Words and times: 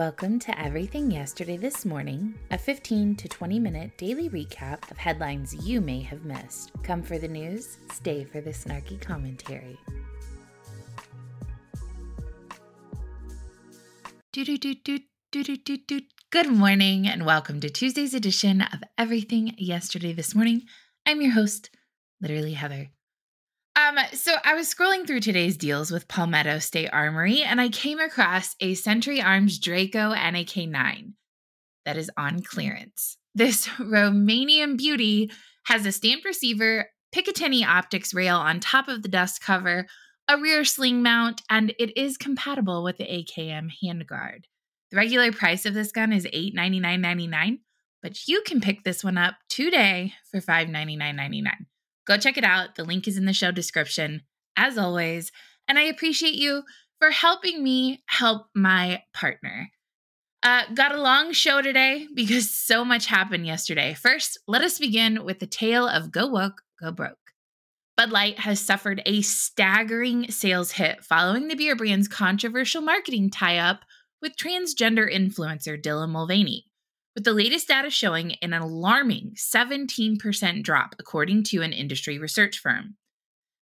Welcome 0.00 0.38
to 0.38 0.58
Everything 0.58 1.10
Yesterday 1.10 1.58
This 1.58 1.84
Morning, 1.84 2.34
a 2.50 2.56
15 2.56 3.16
to 3.16 3.28
20 3.28 3.58
minute 3.58 3.98
daily 3.98 4.30
recap 4.30 4.90
of 4.90 4.96
headlines 4.96 5.54
you 5.54 5.82
may 5.82 6.00
have 6.00 6.24
missed. 6.24 6.72
Come 6.82 7.02
for 7.02 7.18
the 7.18 7.28
news, 7.28 7.76
stay 7.92 8.24
for 8.24 8.40
the 8.40 8.48
snarky 8.48 8.98
commentary. 8.98 9.76
Good 16.30 16.50
morning, 16.50 17.06
and 17.06 17.26
welcome 17.26 17.60
to 17.60 17.68
Tuesday's 17.68 18.14
edition 18.14 18.62
of 18.62 18.82
Everything 18.96 19.54
Yesterday 19.58 20.14
This 20.14 20.34
Morning. 20.34 20.62
I'm 21.04 21.20
your 21.20 21.32
host, 21.32 21.68
literally 22.22 22.54
Heather. 22.54 22.88
Um, 23.76 23.98
so 24.12 24.34
I 24.44 24.54
was 24.54 24.72
scrolling 24.72 25.06
through 25.06 25.20
today's 25.20 25.56
deals 25.56 25.90
with 25.90 26.08
Palmetto 26.08 26.58
State 26.58 26.90
Armory 26.92 27.42
and 27.42 27.60
I 27.60 27.68
came 27.68 27.98
across 27.98 28.56
a 28.60 28.74
Century 28.74 29.22
Arms 29.22 29.58
Draco 29.58 30.12
NAK9 30.12 31.12
that 31.84 31.96
is 31.96 32.10
on 32.16 32.42
clearance. 32.42 33.16
This 33.34 33.66
Romanian 33.78 34.76
beauty 34.76 35.30
has 35.64 35.86
a 35.86 35.92
stamped 35.92 36.24
receiver, 36.24 36.86
Picatinny 37.14 37.64
optics 37.66 38.14
rail 38.14 38.36
on 38.36 38.60
top 38.60 38.88
of 38.88 39.02
the 39.02 39.08
dust 39.08 39.40
cover, 39.42 39.86
a 40.28 40.38
rear 40.38 40.64
sling 40.64 41.02
mount, 41.02 41.42
and 41.50 41.74
it 41.78 41.96
is 41.96 42.16
compatible 42.16 42.84
with 42.84 42.98
the 42.98 43.04
AKM 43.04 43.70
handguard. 43.82 44.44
The 44.90 44.96
regular 44.96 45.32
price 45.32 45.66
of 45.66 45.74
this 45.74 45.92
gun 45.92 46.12
is 46.12 46.26
$899.99, 46.26 47.60
but 48.02 48.28
you 48.28 48.42
can 48.46 48.60
pick 48.60 48.82
this 48.82 49.02
one 49.02 49.18
up 49.18 49.34
today 49.48 50.14
for 50.30 50.40
$599.99. 50.40 51.46
Go 52.10 52.16
check 52.16 52.36
it 52.36 52.42
out. 52.42 52.74
The 52.74 52.82
link 52.82 53.06
is 53.06 53.16
in 53.16 53.24
the 53.24 53.32
show 53.32 53.52
description, 53.52 54.22
as 54.56 54.76
always. 54.76 55.30
And 55.68 55.78
I 55.78 55.82
appreciate 55.82 56.34
you 56.34 56.64
for 56.98 57.12
helping 57.12 57.62
me 57.62 58.02
help 58.06 58.48
my 58.52 59.04
partner. 59.14 59.70
Uh, 60.42 60.64
got 60.74 60.92
a 60.92 61.00
long 61.00 61.30
show 61.30 61.62
today 61.62 62.08
because 62.12 62.50
so 62.66 62.84
much 62.84 63.06
happened 63.06 63.46
yesterday. 63.46 63.94
First, 63.94 64.40
let 64.48 64.60
us 64.60 64.80
begin 64.80 65.24
with 65.24 65.38
the 65.38 65.46
tale 65.46 65.86
of 65.86 66.10
Go 66.10 66.26
Woke, 66.26 66.62
Go 66.82 66.90
Broke. 66.90 67.16
Bud 67.96 68.10
Light 68.10 68.40
has 68.40 68.58
suffered 68.58 69.02
a 69.06 69.22
staggering 69.22 70.32
sales 70.32 70.72
hit 70.72 71.04
following 71.04 71.46
the 71.46 71.54
beer 71.54 71.76
brand's 71.76 72.08
controversial 72.08 72.82
marketing 72.82 73.30
tie 73.30 73.58
up 73.58 73.82
with 74.20 74.36
transgender 74.36 75.08
influencer 75.08 75.80
Dylan 75.80 76.08
Mulvaney 76.08 76.69
with 77.14 77.24
the 77.24 77.32
latest 77.32 77.68
data 77.68 77.90
showing 77.90 78.34
an 78.42 78.52
alarming 78.52 79.34
17% 79.36 80.62
drop, 80.62 80.94
according 80.98 81.42
to 81.44 81.62
an 81.62 81.72
industry 81.72 82.18
research 82.18 82.58
firm. 82.58 82.96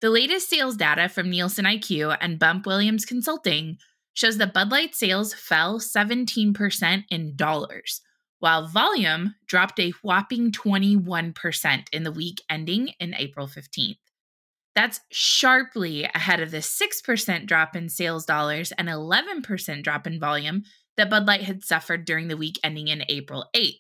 The 0.01 0.09
latest 0.09 0.49
sales 0.49 0.75
data 0.75 1.09
from 1.09 1.29
Nielsen 1.29 1.65
IQ 1.65 2.17
and 2.21 2.39
Bump 2.39 2.65
Williams 2.65 3.05
Consulting 3.05 3.77
shows 4.13 4.37
that 4.37 4.53
Bud 4.53 4.71
Light 4.71 4.95
sales 4.95 5.33
fell 5.33 5.79
17% 5.79 7.03
in 7.09 7.35
dollars, 7.35 8.01
while 8.39 8.67
volume 8.67 9.35
dropped 9.47 9.79
a 9.79 9.91
whopping 10.01 10.51
21% 10.51 11.83
in 11.93 12.03
the 12.03 12.11
week 12.11 12.41
ending 12.49 12.89
in 12.99 13.15
April 13.15 13.47
15th. 13.47 13.97
That's 14.73 15.01
sharply 15.11 16.05
ahead 16.15 16.39
of 16.39 16.51
the 16.51 16.57
6% 16.57 17.45
drop 17.45 17.75
in 17.75 17.89
sales 17.89 18.25
dollars 18.25 18.71
and 18.71 18.87
11% 18.87 19.83
drop 19.83 20.07
in 20.07 20.19
volume 20.19 20.63
that 20.97 21.09
Bud 21.09 21.25
Light 21.25 21.43
had 21.43 21.63
suffered 21.63 22.05
during 22.05 22.27
the 22.27 22.37
week 22.37 22.59
ending 22.63 22.87
in 22.87 23.03
April 23.09 23.45
8th. 23.55 23.79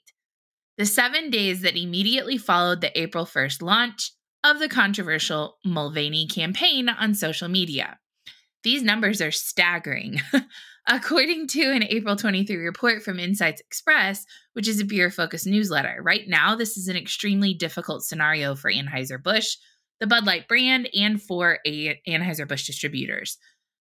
The 0.77 0.85
seven 0.85 1.29
days 1.29 1.61
that 1.61 1.77
immediately 1.77 2.37
followed 2.37 2.81
the 2.81 2.97
April 2.99 3.25
1st 3.25 3.61
launch 3.61 4.11
of 4.43 4.59
the 4.59 4.69
controversial 4.69 5.57
Mulvaney 5.63 6.27
campaign 6.27 6.89
on 6.89 7.13
social 7.13 7.47
media. 7.47 7.99
These 8.63 8.83
numbers 8.83 9.21
are 9.21 9.31
staggering. 9.31 10.21
According 10.87 11.47
to 11.49 11.61
an 11.71 11.83
April 11.83 12.15
23 12.15 12.55
report 12.55 13.03
from 13.03 13.19
Insights 13.19 13.61
Express, 13.61 14.25
which 14.53 14.67
is 14.67 14.79
a 14.79 14.85
beer 14.85 15.11
focused 15.11 15.45
newsletter, 15.45 15.99
right 16.01 16.27
now 16.27 16.55
this 16.55 16.75
is 16.75 16.87
an 16.87 16.95
extremely 16.95 17.53
difficult 17.53 18.03
scenario 18.03 18.55
for 18.55 18.71
Anheuser-Busch, 18.71 19.57
the 19.99 20.07
Bud 20.07 20.25
Light 20.25 20.47
brand, 20.47 20.89
and 20.95 21.21
for 21.21 21.59
Anheuser-Busch 21.67 22.65
distributors. 22.65 23.37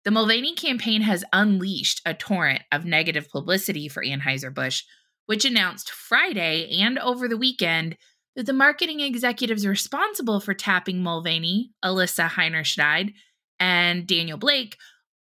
The 0.06 0.12
Mulvaney 0.12 0.54
campaign 0.54 1.02
has 1.02 1.26
unleashed 1.34 2.00
a 2.06 2.14
torrent 2.14 2.62
of 2.72 2.86
negative 2.86 3.28
publicity 3.28 3.90
for 3.90 4.06
Anheuser-Busch, 4.06 4.84
which 5.26 5.46
announced 5.46 5.90
Friday 5.90 6.80
and 6.80 7.00
over 7.00 7.28
the 7.28 7.40
weekend 7.40 7.98
that 8.36 8.46
the 8.46 8.54
marketing 8.54 9.00
executives 9.00 9.66
responsible 9.66 10.40
for 10.40 10.54
tapping 10.54 11.02
Mulvaney, 11.02 11.72
Alyssa 11.84 12.30
Heinerscheid, 12.30 13.14
and 13.60 14.06
Daniel 14.06 14.38
Blake 14.38 14.78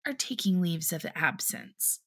are 0.06 0.12
taking 0.12 0.60
leaves 0.60 0.92
of 0.92 1.06
absence. 1.14 2.00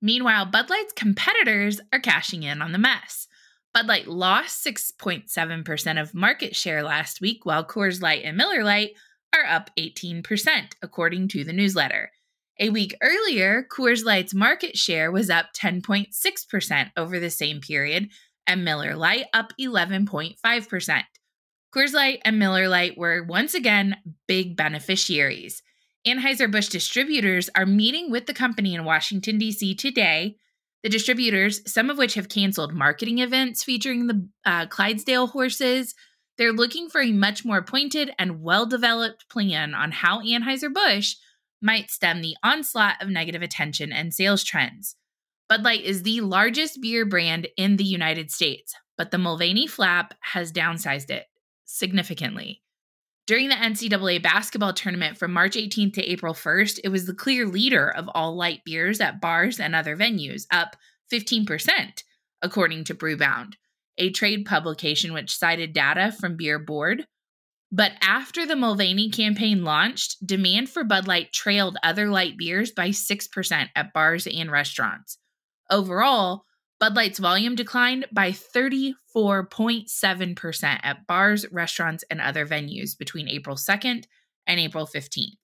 Meanwhile, 0.00 0.46
Bud 0.46 0.70
Light's 0.70 0.94
competitors 0.94 1.82
are 1.92 2.00
cashing 2.00 2.44
in 2.44 2.62
on 2.62 2.72
the 2.72 2.78
mess. 2.78 3.28
Bud 3.74 3.86
Light 3.86 4.08
lost 4.08 4.64
6.7% 4.64 6.00
of 6.00 6.14
market 6.14 6.56
share 6.56 6.82
last 6.82 7.20
week, 7.20 7.44
while 7.44 7.62
Coors 7.62 8.00
Light 8.00 8.24
and 8.24 8.38
Miller 8.38 8.64
Lite 8.64 8.92
are 9.34 9.44
up 9.44 9.70
18%, 9.78 10.22
according 10.80 11.28
to 11.28 11.44
the 11.44 11.52
newsletter. 11.52 12.10
A 12.60 12.68
week 12.68 12.94
earlier, 13.02 13.66
Coors 13.70 14.04
Light's 14.04 14.34
market 14.34 14.76
share 14.76 15.10
was 15.10 15.30
up 15.30 15.46
10.6% 15.54 16.90
over 16.96 17.18
the 17.18 17.30
same 17.30 17.60
period, 17.60 18.10
and 18.46 18.64
Miller 18.64 18.94
Lite 18.94 19.26
up 19.32 19.52
11.5%. 19.60 21.02
Coors 21.74 21.94
Light 21.94 22.20
and 22.24 22.38
Miller 22.38 22.68
Lite 22.68 22.98
were 22.98 23.24
once 23.24 23.54
again 23.54 23.96
big 24.28 24.56
beneficiaries. 24.56 25.62
Anheuser-Busch 26.06 26.68
distributors 26.68 27.48
are 27.54 27.64
meeting 27.64 28.10
with 28.10 28.26
the 28.26 28.34
company 28.34 28.74
in 28.74 28.84
Washington, 28.84 29.38
D.C. 29.38 29.74
today. 29.74 30.36
The 30.82 30.88
distributors, 30.88 31.62
some 31.72 31.88
of 31.90 31.96
which 31.96 32.14
have 32.14 32.28
canceled 32.28 32.74
marketing 32.74 33.18
events 33.20 33.62
featuring 33.62 34.08
the 34.08 34.28
uh, 34.44 34.66
Clydesdale 34.66 35.28
horses, 35.28 35.94
they're 36.36 36.52
looking 36.52 36.88
for 36.88 37.00
a 37.00 37.12
much 37.12 37.44
more 37.44 37.62
pointed 37.62 38.10
and 38.18 38.42
well 38.42 38.66
developed 38.66 39.28
plan 39.30 39.74
on 39.74 39.92
how 39.92 40.20
Anheuser-Busch 40.20 41.14
might 41.62 41.90
stem 41.90 42.20
the 42.20 42.36
onslaught 42.42 43.00
of 43.00 43.08
negative 43.08 43.42
attention 43.42 43.92
and 43.92 44.12
sales 44.12 44.44
trends. 44.44 44.96
Bud 45.48 45.62
Light 45.62 45.84
is 45.84 46.02
the 46.02 46.20
largest 46.20 46.80
beer 46.80 47.04
brand 47.04 47.46
in 47.56 47.76
the 47.76 47.84
United 47.84 48.30
States, 48.30 48.74
but 48.96 49.10
the 49.10 49.18
Mulvaney 49.18 49.66
flap 49.66 50.14
has 50.20 50.52
downsized 50.52 51.10
it 51.10 51.26
significantly. 51.64 52.62
During 53.26 53.48
the 53.48 53.54
NCAA 53.54 54.22
basketball 54.22 54.72
tournament 54.72 55.16
from 55.16 55.32
March 55.32 55.54
18th 55.54 55.94
to 55.94 56.04
April 56.04 56.34
1st, 56.34 56.80
it 56.82 56.88
was 56.88 57.06
the 57.06 57.14
clear 57.14 57.46
leader 57.46 57.88
of 57.88 58.10
all 58.14 58.34
light 58.34 58.64
beers 58.64 59.00
at 59.00 59.20
bars 59.20 59.60
and 59.60 59.74
other 59.74 59.96
venues, 59.96 60.46
up 60.50 60.76
15%, 61.12 62.02
according 62.42 62.84
to 62.84 62.94
Brewbound, 62.94 63.54
a 63.96 64.10
trade 64.10 64.44
publication 64.44 65.12
which 65.12 65.36
cited 65.36 65.72
data 65.72 66.12
from 66.12 66.36
Beer 66.36 66.58
Board, 66.58 67.06
but 67.74 67.92
after 68.02 68.44
the 68.44 68.54
Mulvaney 68.54 69.08
campaign 69.08 69.64
launched, 69.64 70.26
demand 70.26 70.68
for 70.68 70.84
Bud 70.84 71.08
Light 71.08 71.32
trailed 71.32 71.78
other 71.82 72.10
light 72.10 72.36
beers 72.36 72.70
by 72.70 72.90
6% 72.90 73.68
at 73.74 73.94
bars 73.94 74.26
and 74.26 74.50
restaurants. 74.50 75.16
Overall, 75.70 76.44
Bud 76.78 76.94
Light's 76.94 77.18
volume 77.18 77.54
declined 77.54 78.04
by 78.12 78.30
34.7% 78.30 80.80
at 80.82 81.06
bars, 81.06 81.46
restaurants, 81.50 82.04
and 82.10 82.20
other 82.20 82.46
venues 82.46 82.98
between 82.98 83.26
April 83.26 83.56
2nd 83.56 84.04
and 84.46 84.60
April 84.60 84.86
15th. 84.86 85.38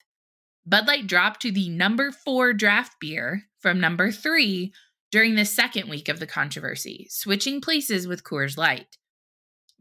Bud 0.66 0.86
Light 0.86 1.06
dropped 1.06 1.40
to 1.42 1.50
the 1.50 1.70
number 1.70 2.12
four 2.12 2.52
draft 2.52 3.00
beer 3.00 3.44
from 3.58 3.80
number 3.80 4.10
three 4.10 4.74
during 5.10 5.34
the 5.34 5.46
second 5.46 5.88
week 5.88 6.10
of 6.10 6.20
the 6.20 6.26
controversy, 6.26 7.06
switching 7.08 7.62
places 7.62 8.06
with 8.06 8.22
Coors 8.22 8.58
Light. 8.58 8.98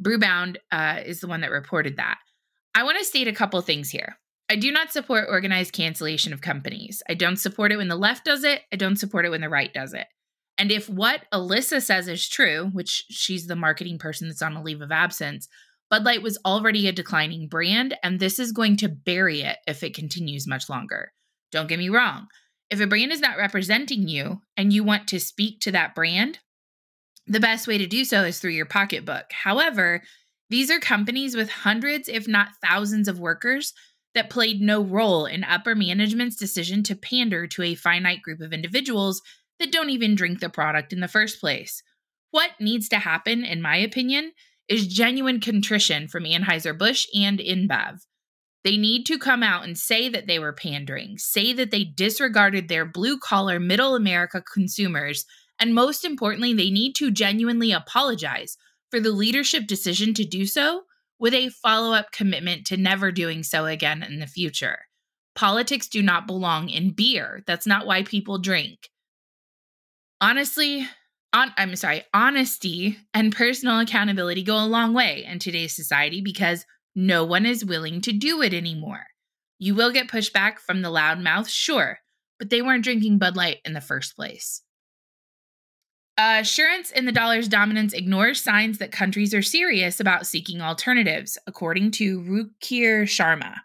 Brewbound 0.01 0.55
uh, 0.71 1.01
is 1.05 1.19
the 1.19 1.27
one 1.27 1.41
that 1.41 1.51
reported 1.51 1.97
that. 1.97 2.19
I 2.77 2.83
want 2.83 2.99
to 2.99 3.05
state 3.05 3.27
a 3.27 3.33
couple 3.33 3.59
things 3.61 3.89
here. 3.89 4.19
I 4.51 4.55
do 4.55 4.71
not 4.71 4.91
support 4.91 5.29
organized 5.31 5.73
cancellation 5.73 6.31
of 6.31 6.41
companies. 6.41 7.01
I 7.09 7.15
don't 7.15 7.37
support 7.37 7.71
it 7.71 7.77
when 7.77 7.87
the 7.87 7.95
left 7.95 8.23
does 8.23 8.43
it. 8.43 8.61
I 8.71 8.75
don't 8.75 8.97
support 8.97 9.25
it 9.25 9.29
when 9.29 9.41
the 9.41 9.49
right 9.49 9.73
does 9.73 9.95
it. 9.95 10.05
And 10.59 10.71
if 10.71 10.87
what 10.87 11.25
Alyssa 11.33 11.81
says 11.81 12.07
is 12.07 12.29
true, 12.29 12.69
which 12.71 13.05
she's 13.09 13.47
the 13.47 13.55
marketing 13.55 13.97
person 13.97 14.27
that's 14.27 14.43
on 14.43 14.55
a 14.55 14.61
leave 14.61 14.81
of 14.81 14.91
absence, 14.91 15.47
Bud 15.89 16.03
Light 16.03 16.21
was 16.21 16.37
already 16.45 16.87
a 16.87 16.91
declining 16.91 17.47
brand, 17.47 17.97
and 18.03 18.19
this 18.19 18.37
is 18.37 18.51
going 18.51 18.77
to 18.77 18.89
bury 18.89 19.41
it 19.41 19.57
if 19.65 19.81
it 19.81 19.95
continues 19.95 20.45
much 20.45 20.69
longer. 20.69 21.13
Don't 21.51 21.67
get 21.67 21.79
me 21.79 21.89
wrong. 21.89 22.27
If 22.69 22.79
a 22.79 22.85
brand 22.85 23.11
is 23.11 23.21
not 23.21 23.39
representing 23.39 24.07
you 24.07 24.41
and 24.55 24.71
you 24.71 24.83
want 24.83 25.07
to 25.07 25.19
speak 25.19 25.61
to 25.61 25.71
that 25.71 25.95
brand, 25.95 26.37
the 27.25 27.39
best 27.39 27.67
way 27.67 27.79
to 27.79 27.87
do 27.87 28.05
so 28.05 28.21
is 28.21 28.37
through 28.37 28.51
your 28.51 28.67
pocketbook. 28.67 29.31
However, 29.31 30.03
these 30.49 30.71
are 30.71 30.79
companies 30.79 31.35
with 31.35 31.49
hundreds, 31.49 32.07
if 32.07 32.27
not 32.27 32.49
thousands, 32.63 33.07
of 33.07 33.19
workers 33.19 33.73
that 34.15 34.29
played 34.29 34.61
no 34.61 34.81
role 34.81 35.25
in 35.25 35.43
upper 35.43 35.75
management's 35.75 36.35
decision 36.35 36.81
to 36.83 36.95
pander 36.95 37.47
to 37.47 37.63
a 37.63 37.75
finite 37.75 38.21
group 38.21 38.41
of 38.41 38.53
individuals 38.53 39.21
that 39.59 39.71
don't 39.71 39.89
even 39.89 40.15
drink 40.15 40.39
the 40.39 40.49
product 40.49 40.93
in 40.93 40.99
the 40.99 41.07
first 41.07 41.39
place. 41.39 41.83
What 42.31 42.51
needs 42.59 42.89
to 42.89 42.99
happen, 42.99 43.43
in 43.43 43.61
my 43.61 43.77
opinion, 43.77 44.31
is 44.67 44.87
genuine 44.87 45.39
contrition 45.39 46.07
from 46.07 46.23
Anheuser-Busch 46.23 47.07
and 47.15 47.39
InBev. 47.39 47.99
They 48.63 48.75
need 48.75 49.05
to 49.05 49.17
come 49.17 49.43
out 49.43 49.63
and 49.63 49.77
say 49.77 50.09
that 50.09 50.27
they 50.27 50.39
were 50.39 50.51
pandering, 50.51 51.17
say 51.17 51.53
that 51.53 51.71
they 51.71 51.83
disregarded 51.83 52.67
their 52.67 52.85
blue 52.85 53.17
collar 53.17 53.59
middle 53.59 53.95
America 53.95 54.41
consumers 54.41 55.25
And 55.59 55.73
most 55.73 56.05
importantly, 56.05 56.53
they 56.53 56.69
need 56.69 56.93
to 56.95 57.11
genuinely 57.11 57.71
apologize 57.71 58.57
for 58.89 58.99
the 58.99 59.11
leadership 59.11 59.67
decision 59.67 60.13
to 60.15 60.25
do 60.25 60.45
so 60.45 60.83
with 61.19 61.33
a 61.33 61.49
follow 61.49 61.93
up 61.93 62.11
commitment 62.11 62.65
to 62.67 62.77
never 62.77 63.11
doing 63.11 63.43
so 63.43 63.65
again 63.65 64.03
in 64.03 64.19
the 64.19 64.27
future. 64.27 64.79
Politics 65.35 65.87
do 65.87 66.01
not 66.01 66.27
belong 66.27 66.69
in 66.69 66.91
beer. 66.91 67.43
That's 67.45 67.67
not 67.67 67.85
why 67.85 68.03
people 68.03 68.39
drink. 68.39 68.89
Honestly, 70.19 70.87
on, 71.33 71.53
I'm 71.57 71.75
sorry, 71.75 72.03
honesty 72.13 72.97
and 73.13 73.35
personal 73.35 73.79
accountability 73.79 74.43
go 74.43 74.57
a 74.57 74.65
long 74.65 74.93
way 74.93 75.25
in 75.25 75.39
today's 75.39 75.75
society 75.75 76.21
because 76.21 76.65
no 76.95 77.23
one 77.23 77.45
is 77.45 77.63
willing 77.63 78.01
to 78.01 78.11
do 78.11 78.41
it 78.41 78.53
anymore. 78.53 79.05
You 79.59 79.75
will 79.75 79.91
get 79.91 80.07
pushback 80.07 80.59
from 80.59 80.81
the 80.81 80.89
loudmouth, 80.89 81.47
sure, 81.47 81.99
but 82.39 82.49
they 82.49 82.61
weren't 82.61 82.83
drinking 82.83 83.19
Bud 83.19 83.35
Light 83.35 83.57
in 83.65 83.73
the 83.73 83.81
first 83.81 84.15
place. 84.15 84.63
Assurance 86.17 86.89
in 86.89 87.05
the 87.05 87.11
dollar's 87.11 87.47
dominance 87.47 87.93
ignores 87.93 88.41
signs 88.41 88.79
that 88.79 88.91
countries 88.91 89.35
are 89.35 89.43
serious 89.43 89.99
about 89.99 90.25
seeking 90.25 90.61
alternatives, 90.61 91.37
according 91.45 91.91
to 91.91 92.19
Ruchir 92.21 93.03
Sharma. 93.03 93.57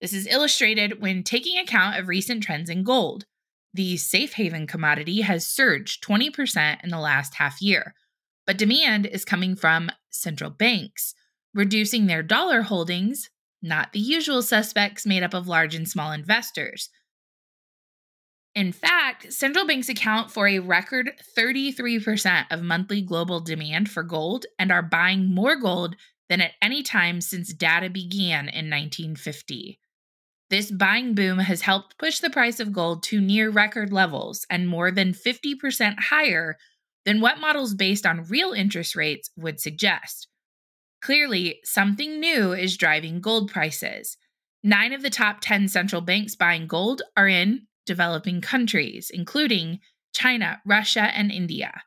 This 0.00 0.12
is 0.12 0.26
illustrated 0.26 1.00
when 1.00 1.22
taking 1.22 1.56
account 1.56 1.96
of 1.96 2.08
recent 2.08 2.42
trends 2.42 2.68
in 2.68 2.82
gold. 2.82 3.26
The 3.74 3.96
safe 3.96 4.32
haven 4.32 4.66
commodity 4.66 5.20
has 5.20 5.46
surged 5.46 6.02
20% 6.02 6.82
in 6.82 6.90
the 6.90 6.98
last 6.98 7.34
half 7.34 7.62
year, 7.62 7.94
but 8.44 8.58
demand 8.58 9.06
is 9.06 9.24
coming 9.24 9.54
from 9.54 9.90
central 10.10 10.50
banks, 10.50 11.14
reducing 11.54 12.06
their 12.06 12.24
dollar 12.24 12.62
holdings, 12.62 13.30
not 13.62 13.92
the 13.92 14.00
usual 14.00 14.42
suspects 14.42 15.06
made 15.06 15.22
up 15.22 15.34
of 15.34 15.46
large 15.46 15.76
and 15.76 15.88
small 15.88 16.10
investors. 16.10 16.90
In 18.54 18.72
fact, 18.72 19.32
central 19.32 19.66
banks 19.66 19.88
account 19.88 20.30
for 20.30 20.48
a 20.48 20.58
record 20.58 21.12
33% 21.36 22.46
of 22.50 22.62
monthly 22.62 23.02
global 23.02 23.40
demand 23.40 23.90
for 23.90 24.02
gold 24.02 24.46
and 24.58 24.72
are 24.72 24.82
buying 24.82 25.32
more 25.32 25.56
gold 25.56 25.96
than 26.28 26.40
at 26.40 26.52
any 26.60 26.82
time 26.82 27.20
since 27.20 27.52
data 27.52 27.88
began 27.88 28.48
in 28.48 28.68
1950. 28.70 29.78
This 30.50 30.70
buying 30.70 31.14
boom 31.14 31.38
has 31.38 31.62
helped 31.62 31.98
push 31.98 32.20
the 32.20 32.30
price 32.30 32.58
of 32.58 32.72
gold 32.72 33.02
to 33.04 33.20
near 33.20 33.50
record 33.50 33.92
levels 33.92 34.46
and 34.48 34.66
more 34.66 34.90
than 34.90 35.12
50% 35.12 35.98
higher 35.98 36.56
than 37.04 37.20
what 37.20 37.38
models 37.38 37.74
based 37.74 38.06
on 38.06 38.24
real 38.24 38.52
interest 38.52 38.96
rates 38.96 39.30
would 39.36 39.60
suggest. 39.60 40.28
Clearly, 41.02 41.60
something 41.64 42.18
new 42.18 42.52
is 42.52 42.76
driving 42.76 43.20
gold 43.20 43.50
prices. 43.50 44.16
Nine 44.64 44.92
of 44.92 45.02
the 45.02 45.10
top 45.10 45.38
10 45.40 45.68
central 45.68 46.02
banks 46.02 46.34
buying 46.34 46.66
gold 46.66 47.02
are 47.16 47.28
in 47.28 47.66
developing 47.88 48.40
countries, 48.40 49.10
including 49.12 49.80
China, 50.12 50.60
Russia, 50.64 51.10
and 51.14 51.32
India. 51.32 51.82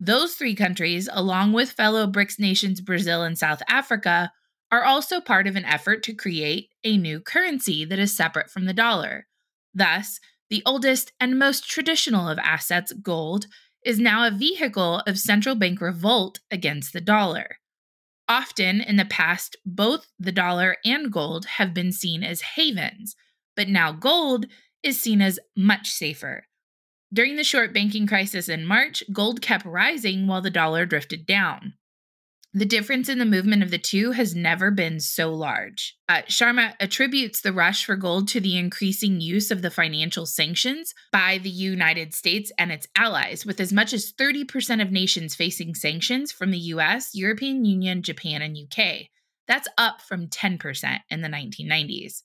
Those 0.00 0.34
three 0.34 0.54
countries, 0.54 1.08
along 1.12 1.52
with 1.52 1.72
fellow 1.72 2.06
BRICS 2.06 2.38
nations 2.38 2.80
Brazil 2.80 3.22
and 3.22 3.36
South 3.36 3.62
Africa, 3.68 4.32
are 4.70 4.84
also 4.84 5.20
part 5.20 5.46
of 5.46 5.54
an 5.54 5.66
effort 5.66 6.02
to 6.04 6.14
create 6.14 6.70
a 6.82 6.96
new 6.96 7.20
currency 7.20 7.84
that 7.84 7.98
is 7.98 8.16
separate 8.16 8.50
from 8.50 8.64
the 8.64 8.72
dollar. 8.72 9.26
Thus, 9.74 10.18
the 10.48 10.62
oldest 10.64 11.12
and 11.20 11.38
most 11.38 11.68
traditional 11.68 12.28
of 12.28 12.38
assets, 12.38 12.92
gold, 12.92 13.46
is 13.84 13.98
now 13.98 14.26
a 14.26 14.30
vehicle 14.30 15.02
of 15.06 15.18
central 15.18 15.54
bank 15.54 15.80
revolt 15.80 16.40
against 16.50 16.92
the 16.92 17.00
dollar. 17.00 17.58
Often 18.28 18.80
in 18.80 18.96
the 18.96 19.04
past, 19.04 19.56
both 19.66 20.06
the 20.18 20.32
dollar 20.32 20.76
and 20.84 21.12
gold 21.12 21.44
have 21.58 21.74
been 21.74 21.92
seen 21.92 22.22
as 22.22 22.40
havens, 22.56 23.14
but 23.56 23.68
now 23.68 23.92
gold 23.92 24.46
is 24.82 25.00
seen 25.00 25.20
as 25.20 25.38
much 25.56 25.90
safer. 25.90 26.46
During 27.12 27.36
the 27.36 27.44
short 27.44 27.74
banking 27.74 28.06
crisis 28.06 28.48
in 28.48 28.64
March, 28.64 29.04
gold 29.12 29.42
kept 29.42 29.66
rising 29.66 30.26
while 30.26 30.40
the 30.40 30.50
dollar 30.50 30.86
drifted 30.86 31.26
down. 31.26 31.74
The 32.54 32.66
difference 32.66 33.08
in 33.08 33.18
the 33.18 33.24
movement 33.24 33.62
of 33.62 33.70
the 33.70 33.78
two 33.78 34.10
has 34.10 34.34
never 34.34 34.70
been 34.70 35.00
so 35.00 35.32
large. 35.32 35.96
Uh, 36.06 36.20
Sharma 36.28 36.74
attributes 36.80 37.40
the 37.40 37.52
rush 37.52 37.86
for 37.86 37.96
gold 37.96 38.28
to 38.28 38.40
the 38.40 38.58
increasing 38.58 39.22
use 39.22 39.50
of 39.50 39.62
the 39.62 39.70
financial 39.70 40.26
sanctions 40.26 40.92
by 41.12 41.38
the 41.38 41.48
United 41.48 42.12
States 42.12 42.52
and 42.58 42.70
its 42.70 42.86
allies, 42.94 43.46
with 43.46 43.58
as 43.58 43.72
much 43.72 43.94
as 43.94 44.12
30% 44.12 44.82
of 44.82 44.92
nations 44.92 45.34
facing 45.34 45.74
sanctions 45.74 46.30
from 46.30 46.50
the 46.50 46.58
US, 46.58 47.14
European 47.14 47.64
Union, 47.64 48.02
Japan, 48.02 48.42
and 48.42 48.54
UK. 48.54 49.08
That's 49.48 49.68
up 49.78 50.02
from 50.02 50.28
10% 50.28 50.98
in 51.08 51.22
the 51.22 51.28
1990s. 51.28 52.22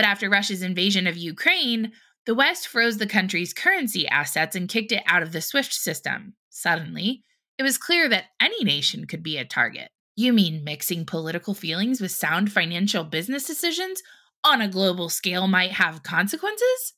But 0.00 0.06
after 0.06 0.30
Russia's 0.30 0.62
invasion 0.62 1.06
of 1.06 1.18
Ukraine, 1.18 1.92
the 2.24 2.34
West 2.34 2.66
froze 2.66 2.96
the 2.96 3.06
country's 3.06 3.52
currency 3.52 4.08
assets 4.08 4.56
and 4.56 4.66
kicked 4.66 4.92
it 4.92 5.02
out 5.06 5.22
of 5.22 5.32
the 5.32 5.42
SWIFT 5.42 5.74
system. 5.74 6.32
Suddenly, 6.48 7.22
it 7.58 7.64
was 7.64 7.76
clear 7.76 8.08
that 8.08 8.30
any 8.40 8.64
nation 8.64 9.06
could 9.06 9.22
be 9.22 9.36
a 9.36 9.44
target. 9.44 9.90
You 10.16 10.32
mean 10.32 10.64
mixing 10.64 11.04
political 11.04 11.52
feelings 11.52 12.00
with 12.00 12.12
sound 12.12 12.50
financial 12.50 13.04
business 13.04 13.46
decisions 13.46 14.02
on 14.42 14.62
a 14.62 14.70
global 14.70 15.10
scale 15.10 15.46
might 15.46 15.72
have 15.72 16.02
consequences? 16.02 16.94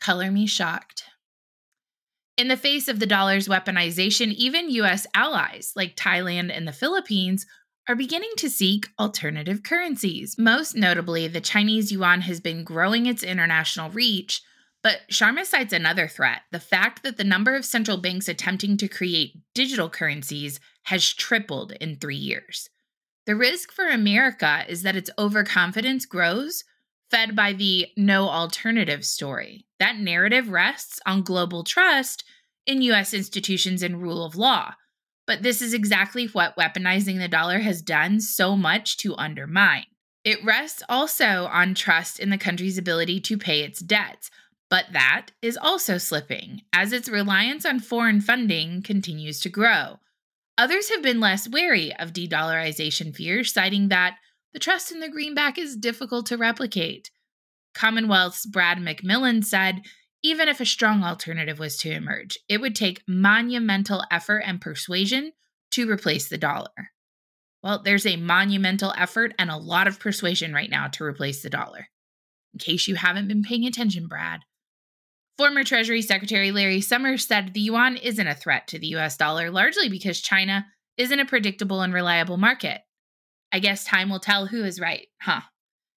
Color 0.00 0.30
me 0.30 0.46
shocked. 0.46 1.04
In 2.38 2.48
the 2.48 2.56
face 2.56 2.88
of 2.88 2.98
the 2.98 3.06
dollar's 3.06 3.46
weaponization, 3.46 4.32
even 4.32 4.70
US 4.70 5.06
allies 5.12 5.74
like 5.76 5.96
Thailand 5.96 6.50
and 6.50 6.66
the 6.66 6.72
Philippines 6.72 7.44
are 7.90 7.96
beginning 7.96 8.30
to 8.36 8.48
seek 8.48 8.88
alternative 8.98 9.62
currencies. 9.62 10.36
Most 10.38 10.76
notably, 10.76 11.26
the 11.28 11.40
Chinese 11.40 11.92
yuan 11.92 12.22
has 12.22 12.40
been 12.40 12.64
growing 12.64 13.06
its 13.06 13.22
international 13.22 13.90
reach 13.90 14.42
but 14.82 15.00
Sharma 15.10 15.44
cites 15.44 15.72
another 15.72 16.08
threat 16.08 16.42
the 16.50 16.60
fact 16.60 17.02
that 17.02 17.16
the 17.16 17.24
number 17.24 17.54
of 17.54 17.64
central 17.64 17.98
banks 17.98 18.28
attempting 18.28 18.76
to 18.78 18.88
create 18.88 19.36
digital 19.54 19.90
currencies 19.90 20.58
has 20.84 21.12
tripled 21.12 21.72
in 21.80 21.96
three 21.96 22.16
years. 22.16 22.70
The 23.26 23.36
risk 23.36 23.72
for 23.72 23.86
America 23.86 24.64
is 24.66 24.82
that 24.82 24.96
its 24.96 25.10
overconfidence 25.18 26.06
grows, 26.06 26.64
fed 27.10 27.36
by 27.36 27.52
the 27.52 27.88
no 27.96 28.28
alternative 28.28 29.04
story. 29.04 29.66
That 29.78 29.98
narrative 29.98 30.48
rests 30.48 31.00
on 31.04 31.22
global 31.22 31.62
trust 31.62 32.24
in 32.66 32.82
US 32.82 33.12
institutions 33.12 33.82
and 33.82 34.00
rule 34.00 34.24
of 34.24 34.36
law. 34.36 34.74
But 35.30 35.44
this 35.44 35.62
is 35.62 35.72
exactly 35.72 36.26
what 36.26 36.56
weaponizing 36.56 37.18
the 37.18 37.28
dollar 37.28 37.60
has 37.60 37.82
done 37.82 38.20
so 38.20 38.56
much 38.56 38.96
to 38.96 39.14
undermine. 39.14 39.86
It 40.24 40.44
rests 40.44 40.82
also 40.88 41.48
on 41.52 41.74
trust 41.74 42.18
in 42.18 42.30
the 42.30 42.36
country's 42.36 42.76
ability 42.76 43.20
to 43.20 43.38
pay 43.38 43.60
its 43.62 43.78
debts 43.78 44.28
but 44.70 44.86
that 44.92 45.26
is 45.42 45.58
also 45.60 45.98
slipping 45.98 46.62
as 46.72 46.92
its 46.92 47.08
reliance 47.08 47.66
on 47.66 47.80
foreign 47.80 48.20
funding 48.20 48.82
continues 48.82 49.40
to 49.40 49.48
grow. 49.48 49.98
Others 50.56 50.90
have 50.90 51.02
been 51.02 51.20
less 51.20 51.48
wary 51.48 51.94
of 51.96 52.12
de 52.12 52.28
dollarization 52.28 53.14
fears, 53.14 53.52
citing 53.52 53.88
that 53.88 54.16
the 54.52 54.58
trust 54.58 54.92
in 54.92 55.00
the 55.00 55.08
greenback 55.08 55.58
is 55.58 55.76
difficult 55.76 56.26
to 56.26 56.36
replicate. 56.36 57.10
Commonwealth's 57.74 58.46
Brad 58.46 58.78
McMillan 58.78 59.44
said 59.44 59.82
even 60.22 60.48
if 60.48 60.60
a 60.60 60.66
strong 60.66 61.02
alternative 61.02 61.58
was 61.58 61.76
to 61.78 61.90
emerge, 61.90 62.38
it 62.48 62.60
would 62.60 62.74
take 62.74 63.02
monumental 63.08 64.04
effort 64.10 64.42
and 64.46 64.60
persuasion 64.60 65.32
to 65.72 65.90
replace 65.90 66.28
the 66.28 66.38
dollar. 66.38 66.92
Well, 67.62 67.82
there's 67.82 68.06
a 68.06 68.16
monumental 68.16 68.92
effort 68.96 69.34
and 69.38 69.50
a 69.50 69.56
lot 69.56 69.86
of 69.86 70.00
persuasion 70.00 70.52
right 70.52 70.70
now 70.70 70.88
to 70.88 71.04
replace 71.04 71.42
the 71.42 71.50
dollar. 71.50 71.88
In 72.54 72.58
case 72.58 72.88
you 72.88 72.96
haven't 72.96 73.28
been 73.28 73.42
paying 73.42 73.66
attention, 73.66 74.08
Brad. 74.08 74.40
Former 75.38 75.64
Treasury 75.64 76.02
Secretary 76.02 76.50
Larry 76.50 76.80
Summers 76.80 77.26
said 77.26 77.54
the 77.54 77.60
yuan 77.60 77.96
isn't 77.96 78.26
a 78.26 78.34
threat 78.34 78.66
to 78.68 78.78
the 78.78 78.88
US 78.88 79.16
dollar, 79.16 79.50
largely 79.50 79.88
because 79.88 80.20
China 80.20 80.66
isn't 80.96 81.20
a 81.20 81.24
predictable 81.24 81.80
and 81.80 81.94
reliable 81.94 82.36
market. 82.36 82.80
I 83.52 83.58
guess 83.58 83.84
time 83.84 84.10
will 84.10 84.20
tell 84.20 84.46
who 84.46 84.64
is 84.64 84.80
right, 84.80 85.06
huh? 85.22 85.40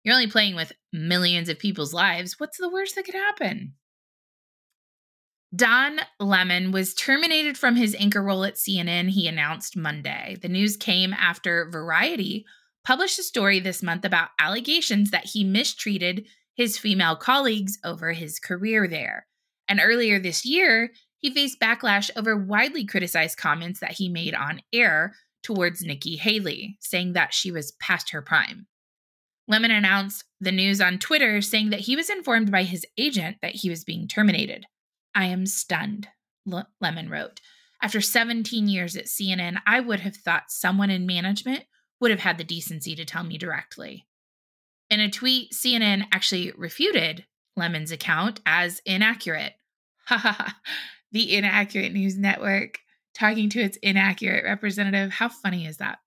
You're 0.05 0.15
only 0.15 0.27
playing 0.27 0.57
with 0.57 0.73
millions 0.93 1.49
of 1.49 1.59
people's 1.59 1.95
lives. 1.95 2.37
What's 2.39 2.59
the 2.59 2.71
worst 2.71 2.97
that 2.97 3.05
could 3.05 3.15
happen? 3.15 3.75
Don 5.55 5.99
Lemon 6.21 6.71
was 6.71 6.95
terminated 6.95 7.59
from 7.59 7.75
his 7.75 7.97
anchor 7.99 8.23
role 8.23 8.45
at 8.45 8.55
CNN, 8.55 9.11
he 9.11 9.27
announced 9.27 9.77
Monday. 9.77 10.37
The 10.41 10.49
news 10.49 10.77
came 10.77 11.13
after 11.13 11.69
Variety 11.71 12.47
published 12.85 13.19
a 13.19 13.23
story 13.25 13.59
this 13.59 13.83
month 13.83 14.05
about 14.05 14.31
allegations 14.39 15.11
that 15.11 15.27
he 15.27 15.43
mistreated 15.43 16.27
his 16.55 16.79
female 16.79 17.17
colleagues 17.17 17.79
over 17.85 18.13
his 18.13 18.39
career 18.39 18.87
there. 18.87 19.27
And 19.69 19.81
earlier 19.83 20.19
this 20.19 20.45
year, 20.45 20.93
he 21.19 21.35
faced 21.35 21.61
backlash 21.61 22.11
over 22.17 22.37
widely 22.37 22.87
criticized 22.87 23.37
comments 23.37 23.81
that 23.81 23.93
he 23.93 24.09
made 24.09 24.35
on 24.35 24.63
air 24.73 25.15
towards 25.43 25.83
Nikki 25.83 26.17
Haley, 26.17 26.77
saying 26.81 27.15
that 27.15 27.35
she 27.35 27.51
was 27.51 27.73
past 27.81 28.11
her 28.11 28.23
prime. 28.23 28.67
Lemon 29.49 29.71
announced 29.71 30.25
the 30.41 30.53
news 30.53 30.81
on 30.81 30.99
Twitter, 30.99 31.41
saying 31.41 31.71
that 31.71 31.81
he 31.81 31.97
was 31.97 32.09
informed 32.09 32.53
by 32.53 32.63
his 32.63 32.87
agent 32.97 33.39
that 33.43 33.57
he 33.57 33.69
was 33.69 33.85
being 33.85 34.07
terminated. 34.07 34.65
I 35.15 35.27
am 35.27 35.47
stunned, 35.47 36.09
Le- 36.47 36.69
Lemon 36.81 37.09
wrote. 37.09 37.41
After 37.83 38.01
17 38.01 38.69
years 38.69 38.97
at 38.97 39.07
CNN, 39.07 39.61
I 39.67 39.81
would 39.81 40.01
have 40.01 40.17
thought 40.17 40.51
someone 40.51 40.91
in 40.91 41.07
management 41.07 41.65
would 42.01 42.11
have 42.11 42.21
had 42.21 42.39
the 42.39 42.45
decency 42.45 42.95
to 42.97 43.05
tell 43.05 43.25
me 43.25 43.39
directly. 43.39 44.07
In 44.91 45.01
a 45.01 45.11
tweet, 45.11 45.53
CNN 45.53 46.07
actually 46.13 46.53
refuted 46.57 47.25
Lemon's 47.57 47.93
account 47.93 48.41
as 48.45 48.81
inaccurate. 48.85 49.55
Ha 50.07 50.17
ha 50.17 50.33
ha. 50.33 50.57
the 51.13 51.37
inaccurate 51.37 51.93
news 51.93 52.19
network 52.19 52.81
talking 53.15 53.49
to 53.51 53.61
its 53.61 53.77
inaccurate 53.77 54.45
representative. 54.45 55.13
How 55.13 55.29
funny 55.29 55.67
is 55.67 55.77
that? 55.77 55.99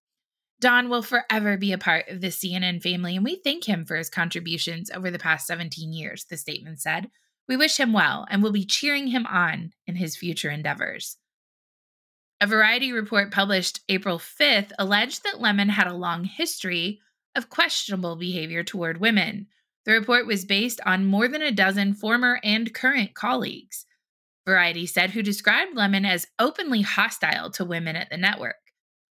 Don 0.60 0.90
will 0.90 1.02
forever 1.02 1.58
be 1.58 1.72
a 1.72 1.78
part 1.78 2.10
of 2.10 2.20
the 2.20 2.28
CNN 2.28 2.82
family, 2.82 3.16
and 3.16 3.24
we 3.24 3.36
thank 3.36 3.66
him 3.66 3.86
for 3.86 3.96
his 3.96 4.10
contributions 4.10 4.92
over 4.92 5.10
the 5.12 5.20
past 5.20 5.48
17 5.48 5.94
years, 5.94 6.26
the 6.26 6.36
statement 6.36 6.82
said. 6.82 7.10
We 7.48 7.58
wish 7.58 7.78
him 7.78 7.94
well 7.94 8.26
and 8.30 8.42
will 8.42 8.52
be 8.52 8.66
cheering 8.66 9.08
him 9.08 9.26
on 9.26 9.74
in 9.86 9.96
his 9.96 10.16
future 10.16 10.50
endeavors. 10.50 11.18
A 12.40 12.48
Variety 12.48 12.92
report 12.92 13.32
published 13.32 13.82
April 13.88 14.20
5th 14.20 14.72
alleged 14.78 15.24
that 15.24 15.40
Lemon 15.40 15.70
had 15.70 15.88
a 15.88 15.94
long 15.94 16.26
history 16.26 17.00
of 17.36 17.50
questionable 17.50 18.16
behavior 18.16 18.64
toward 18.64 19.00
women. 19.00 19.48
The 19.86 19.94
report 19.94 20.28
was 20.28 20.46
based 20.46 20.80
on 20.86 21.06
more 21.06 21.28
than 21.28 21.42
a 21.42 21.52
dozen 21.52 21.94
former 21.94 22.40
and 22.44 22.74
current 22.74 23.14
colleagues. 23.14 23.86
Variety 24.46 24.86
said, 24.86 25.12
who 25.12 25.22
described 25.22 25.76
Lemon 25.76 26.06
as 26.06 26.28
openly 26.38 26.82
hostile 26.82 27.50
to 27.52 27.64
women 27.64 27.96
at 27.96 28.10
the 28.10 28.18
network. 28.18 28.56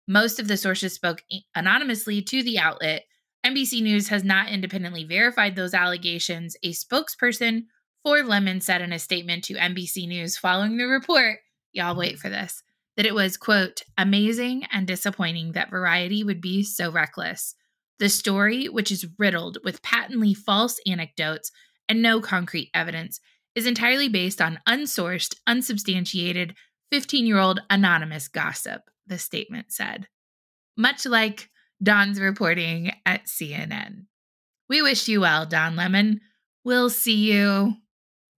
Most 0.07 0.39
of 0.39 0.47
the 0.47 0.57
sources 0.57 0.93
spoke 0.93 1.23
anonymously 1.53 2.23
to 2.23 2.41
the 2.41 2.57
outlet. 2.57 3.03
NBC 3.45 3.83
News 3.83 4.07
has 4.07 4.23
not 4.23 4.49
independently 4.49 5.03
verified 5.03 5.55
those 5.55 5.75
allegations. 5.75 6.55
A 6.63 6.71
spokesperson 6.71 7.65
for 8.03 8.23
Lemon 8.23 8.61
said 8.61 8.81
in 8.81 8.93
a 8.93 8.99
statement 8.99 9.43
to 9.45 9.55
NBC 9.55 10.07
News 10.07 10.37
following 10.37 10.77
the 10.77 10.85
report, 10.85 11.39
y'all 11.71 11.95
wait 11.95 12.17
for 12.17 12.29
this, 12.29 12.63
that 12.97 13.05
it 13.05 13.13
was, 13.13 13.37
quote, 13.37 13.81
amazing 13.97 14.65
and 14.71 14.87
disappointing 14.87 15.51
that 15.51 15.69
Variety 15.69 16.23
would 16.23 16.41
be 16.41 16.63
so 16.63 16.91
reckless. 16.91 17.55
The 17.99 18.09
story, 18.09 18.67
which 18.67 18.91
is 18.91 19.07
riddled 19.17 19.57
with 19.63 19.81
patently 19.81 20.33
false 20.33 20.79
anecdotes 20.87 21.51
and 21.87 22.01
no 22.01 22.21
concrete 22.21 22.69
evidence, 22.73 23.19
is 23.55 23.65
entirely 23.65 24.07
based 24.07 24.41
on 24.41 24.59
unsourced, 24.67 25.35
unsubstantiated, 25.45 26.55
15 26.91 27.25
year 27.25 27.37
old 27.37 27.61
anonymous 27.69 28.27
gossip 28.27 28.81
the 29.05 29.17
statement 29.17 29.71
said, 29.71 30.07
much 30.77 31.05
like 31.05 31.49
Don's 31.81 32.19
reporting 32.19 32.91
at 33.05 33.25
CNN. 33.25 34.05
We 34.69 34.81
wish 34.81 35.07
you 35.07 35.21
well, 35.21 35.45
Don 35.45 35.75
Lemon. 35.75 36.21
We'll 36.63 36.89
see 36.89 37.31
you, 37.31 37.73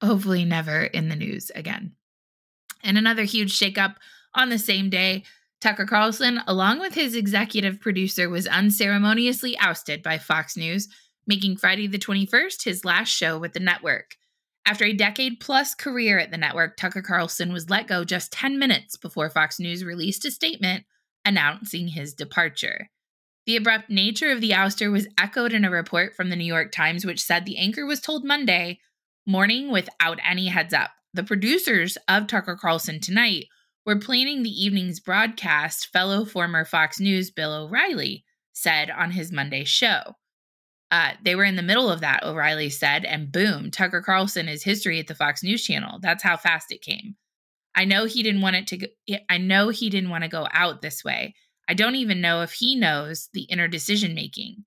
hopefully, 0.01 0.45
never 0.45 0.83
in 0.83 1.09
the 1.09 1.15
news 1.15 1.51
again. 1.55 1.93
And 2.83 2.97
another 2.97 3.23
huge 3.23 3.57
shakeup 3.57 3.95
on 4.33 4.49
the 4.49 4.59
same 4.59 4.89
day 4.89 5.23
Tucker 5.61 5.85
Carlson, 5.85 6.41
along 6.47 6.79
with 6.79 6.95
his 6.95 7.15
executive 7.15 7.79
producer, 7.79 8.27
was 8.27 8.47
unceremoniously 8.47 9.55
ousted 9.59 10.01
by 10.01 10.17
Fox 10.17 10.57
News, 10.57 10.87
making 11.27 11.57
Friday 11.57 11.85
the 11.85 11.99
21st 11.99 12.63
his 12.63 12.83
last 12.83 13.09
show 13.09 13.37
with 13.37 13.53
the 13.53 13.59
network. 13.59 14.15
After 14.65 14.85
a 14.85 14.93
decade 14.93 15.39
plus 15.39 15.75
career 15.75 16.17
at 16.17 16.31
the 16.31 16.37
network, 16.37 16.77
Tucker 16.77 17.03
Carlson 17.03 17.53
was 17.53 17.69
let 17.69 17.87
go 17.87 18.03
just 18.03 18.31
10 18.31 18.57
minutes 18.57 18.95
before 18.95 19.29
Fox 19.29 19.59
News 19.59 19.85
released 19.85 20.25
a 20.25 20.31
statement 20.31 20.85
announcing 21.23 21.89
his 21.89 22.15
departure. 22.15 22.89
The 23.45 23.55
abrupt 23.55 23.89
nature 23.89 24.31
of 24.31 24.41
the 24.41 24.51
ouster 24.51 24.91
was 24.91 25.07
echoed 25.19 25.53
in 25.53 25.65
a 25.65 25.71
report 25.71 26.15
from 26.15 26.29
the 26.29 26.35
New 26.35 26.45
York 26.45 26.71
Times, 26.71 27.05
which 27.05 27.21
said 27.21 27.45
the 27.45 27.57
anchor 27.57 27.85
was 27.85 27.99
told 27.99 28.23
Monday 28.23 28.79
morning 29.25 29.71
without 29.71 30.19
any 30.27 30.47
heads 30.47 30.73
up. 30.73 30.91
The 31.13 31.23
producers 31.23 31.97
of 32.07 32.27
Tucker 32.27 32.55
Carlson 32.55 32.99
Tonight 32.99 33.45
were 33.85 33.99
planning 33.99 34.43
the 34.43 34.49
evening's 34.49 34.99
broadcast, 34.99 35.87
fellow 35.87 36.25
former 36.25 36.65
Fox 36.65 36.99
News 36.99 37.31
Bill 37.31 37.53
O'Reilly 37.53 38.23
said 38.53 38.89
on 38.89 39.11
his 39.11 39.31
Monday 39.31 39.63
show. 39.63 40.15
Uh, 40.91 41.11
they 41.23 41.35
were 41.35 41.45
in 41.45 41.55
the 41.55 41.61
middle 41.61 41.89
of 41.89 42.01
that, 42.01 42.23
O'Reilly 42.23 42.69
said, 42.69 43.05
and 43.05 43.31
boom, 43.31 43.71
Tucker 43.71 44.01
Carlson 44.01 44.49
is 44.49 44.63
history 44.63 44.99
at 44.99 45.07
the 45.07 45.15
Fox 45.15 45.41
News 45.41 45.63
channel. 45.63 45.99
That's 46.01 46.23
how 46.23 46.35
fast 46.35 46.71
it 46.71 46.81
came. 46.81 47.15
I 47.73 47.85
know 47.85 48.05
he 48.05 48.23
didn't 48.23 48.41
want 48.41 48.57
it 48.57 48.67
to 48.67 48.77
go, 48.77 48.87
I 49.29 49.37
know 49.37 49.69
he 49.69 49.89
didn't 49.89 50.09
want 50.09 50.25
to 50.25 50.29
go 50.29 50.47
out 50.51 50.81
this 50.81 51.03
way. 51.03 51.35
I 51.67 51.73
don't 51.73 51.95
even 51.95 52.19
know 52.19 52.41
if 52.41 52.51
he 52.51 52.75
knows 52.75 53.29
the 53.33 53.43
inner 53.43 53.69
decision 53.69 54.13
making. 54.13 54.65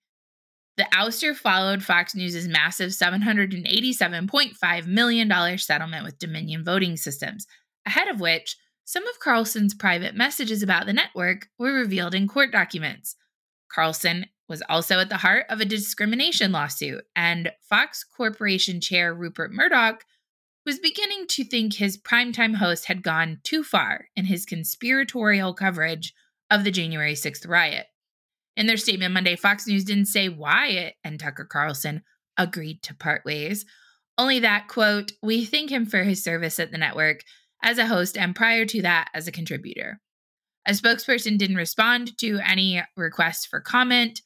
The 0.76 0.86
ouster 0.92 1.36
followed 1.36 1.84
Fox 1.84 2.14
News' 2.16 2.48
massive 2.48 2.90
$787.5 2.90 4.86
million 4.86 5.58
settlement 5.58 6.04
with 6.04 6.18
Dominion 6.18 6.64
Voting 6.64 6.96
Systems, 6.96 7.46
ahead 7.86 8.08
of 8.08 8.20
which 8.20 8.56
some 8.84 9.06
of 9.06 9.20
Carlson's 9.20 9.72
private 9.72 10.14
messages 10.14 10.62
about 10.62 10.86
the 10.86 10.92
network 10.92 11.48
were 11.58 11.72
revealed 11.72 12.14
in 12.14 12.26
court 12.26 12.50
documents. 12.50 13.16
Carlson 13.72 14.26
was 14.48 14.62
also 14.68 14.98
at 14.98 15.08
the 15.08 15.18
heart 15.18 15.46
of 15.48 15.60
a 15.60 15.64
discrimination 15.64 16.52
lawsuit, 16.52 17.04
and 17.14 17.52
Fox 17.60 18.04
Corporation 18.04 18.80
chair 18.80 19.14
Rupert 19.14 19.52
Murdoch 19.52 20.04
was 20.66 20.78
beginning 20.78 21.26
to 21.28 21.44
think 21.44 21.74
his 21.74 21.96
primetime 21.96 22.56
host 22.56 22.86
had 22.86 23.02
gone 23.02 23.40
too 23.42 23.62
far 23.62 24.08
in 24.16 24.26
his 24.26 24.44
conspiratorial 24.44 25.54
coverage 25.54 26.14
of 26.50 26.64
the 26.64 26.70
January 26.70 27.14
6th 27.14 27.48
riot. 27.48 27.86
In 28.56 28.66
their 28.66 28.76
statement 28.76 29.14
Monday, 29.14 29.36
Fox 29.36 29.66
News 29.66 29.84
didn't 29.84 30.06
say 30.06 30.28
why 30.28 30.68
it 30.68 30.94
and 31.02 31.18
Tucker 31.18 31.44
Carlson 31.44 32.02
agreed 32.36 32.82
to 32.82 32.94
part 32.94 33.24
ways, 33.24 33.64
only 34.16 34.40
that, 34.40 34.68
quote, 34.68 35.12
we 35.22 35.44
thank 35.44 35.70
him 35.70 35.86
for 35.86 36.02
his 36.04 36.22
service 36.22 36.60
at 36.60 36.70
the 36.70 36.78
network 36.78 37.20
as 37.62 37.78
a 37.78 37.86
host 37.86 38.16
and 38.16 38.36
prior 38.36 38.64
to 38.66 38.82
that 38.82 39.08
as 39.14 39.26
a 39.26 39.32
contributor. 39.32 40.00
A 40.66 40.72
spokesperson 40.72 41.36
didn't 41.36 41.56
respond 41.56 42.16
to 42.18 42.38
any 42.46 42.82
requests 42.96 43.44
for 43.44 43.60
comment. 43.60 44.20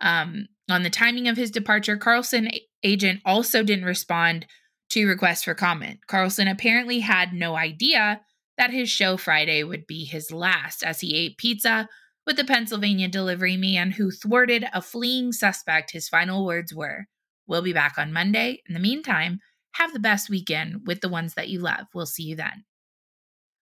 Um, 0.00 0.46
on 0.70 0.82
the 0.82 0.90
timing 0.90 1.28
of 1.28 1.36
his 1.36 1.50
departure, 1.50 1.96
Carlson 1.96 2.50
agent 2.82 3.20
also 3.24 3.62
didn't 3.62 3.84
respond 3.84 4.46
to 4.90 5.06
requests 5.06 5.44
for 5.44 5.54
comment. 5.54 6.00
Carlson 6.06 6.48
apparently 6.48 7.00
had 7.00 7.32
no 7.32 7.56
idea 7.56 8.20
that 8.58 8.70
his 8.70 8.88
show 8.88 9.16
Friday 9.16 9.64
would 9.64 9.86
be 9.86 10.04
his 10.04 10.30
last 10.30 10.82
as 10.82 11.00
he 11.00 11.16
ate 11.16 11.38
pizza 11.38 11.88
with 12.26 12.36
the 12.36 12.44
Pennsylvania 12.44 13.08
delivery 13.08 13.56
man 13.56 13.92
who 13.92 14.10
thwarted 14.10 14.64
a 14.72 14.82
fleeing 14.82 15.32
suspect. 15.32 15.92
His 15.92 16.08
final 16.08 16.44
words 16.44 16.74
were, 16.74 17.06
We'll 17.46 17.62
be 17.62 17.72
back 17.72 17.94
on 17.98 18.12
Monday. 18.12 18.62
In 18.68 18.74
the 18.74 18.80
meantime, 18.80 19.40
have 19.72 19.92
the 19.92 19.98
best 19.98 20.30
weekend 20.30 20.86
with 20.86 21.00
the 21.00 21.08
ones 21.08 21.34
that 21.34 21.48
you 21.48 21.58
love. 21.58 21.86
We'll 21.92 22.06
see 22.06 22.22
you 22.22 22.36
then. 22.36 22.64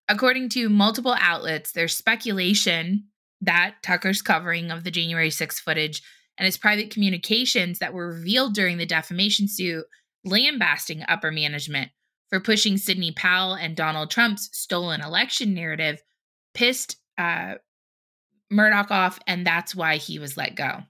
According 0.09 0.51
to 0.51 0.69
multiple 0.69 1.17
outlets, 1.19 1.73
there's 1.73 1.97
speculation 1.97 3.05
that 3.41 3.77
Tucker's 3.83 4.23
covering 4.23 4.71
of 4.71 4.85
the 4.85 4.91
January 4.91 5.31
6th 5.31 5.61
footage 5.61 6.03
and 6.37 6.47
his 6.47 6.59
private 6.59 6.91
communications 6.91 7.79
that 7.79 7.95
were 7.95 8.09
revealed 8.09 8.55
during 8.55 8.79
the 8.79 8.87
defamation 8.87 9.49
suit 9.49 9.85
lambasting 10.25 11.05
upper 11.09 11.31
management 11.31 11.91
for 12.29 12.41
pushing 12.41 12.77
Sidney 12.77 13.13
Powell 13.13 13.55
and 13.55 13.77
Donald 13.77 14.11
Trump's 14.11 14.49
stolen 14.53 15.01
election 15.01 15.55
narrative 15.55 16.03
pissed 16.55 16.97
uh, 17.19 17.55
Murdoch 18.51 18.91
off, 18.91 19.19
and 19.27 19.47
that's 19.47 19.75
why 19.75 19.97
he 19.97 20.19
was 20.19 20.37
let 20.37 20.57
go. 20.57 20.81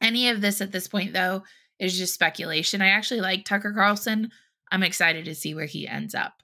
Any 0.00 0.28
of 0.28 0.40
this 0.40 0.60
at 0.60 0.72
this 0.72 0.88
point, 0.88 1.12
though, 1.12 1.42
is 1.78 1.98
just 1.98 2.14
speculation. 2.14 2.82
I 2.82 2.88
actually 2.88 3.20
like 3.20 3.44
Tucker 3.44 3.72
Carlson. 3.72 4.30
I'm 4.70 4.82
excited 4.82 5.24
to 5.24 5.34
see 5.34 5.54
where 5.54 5.66
he 5.66 5.88
ends 5.88 6.14
up. 6.14 6.42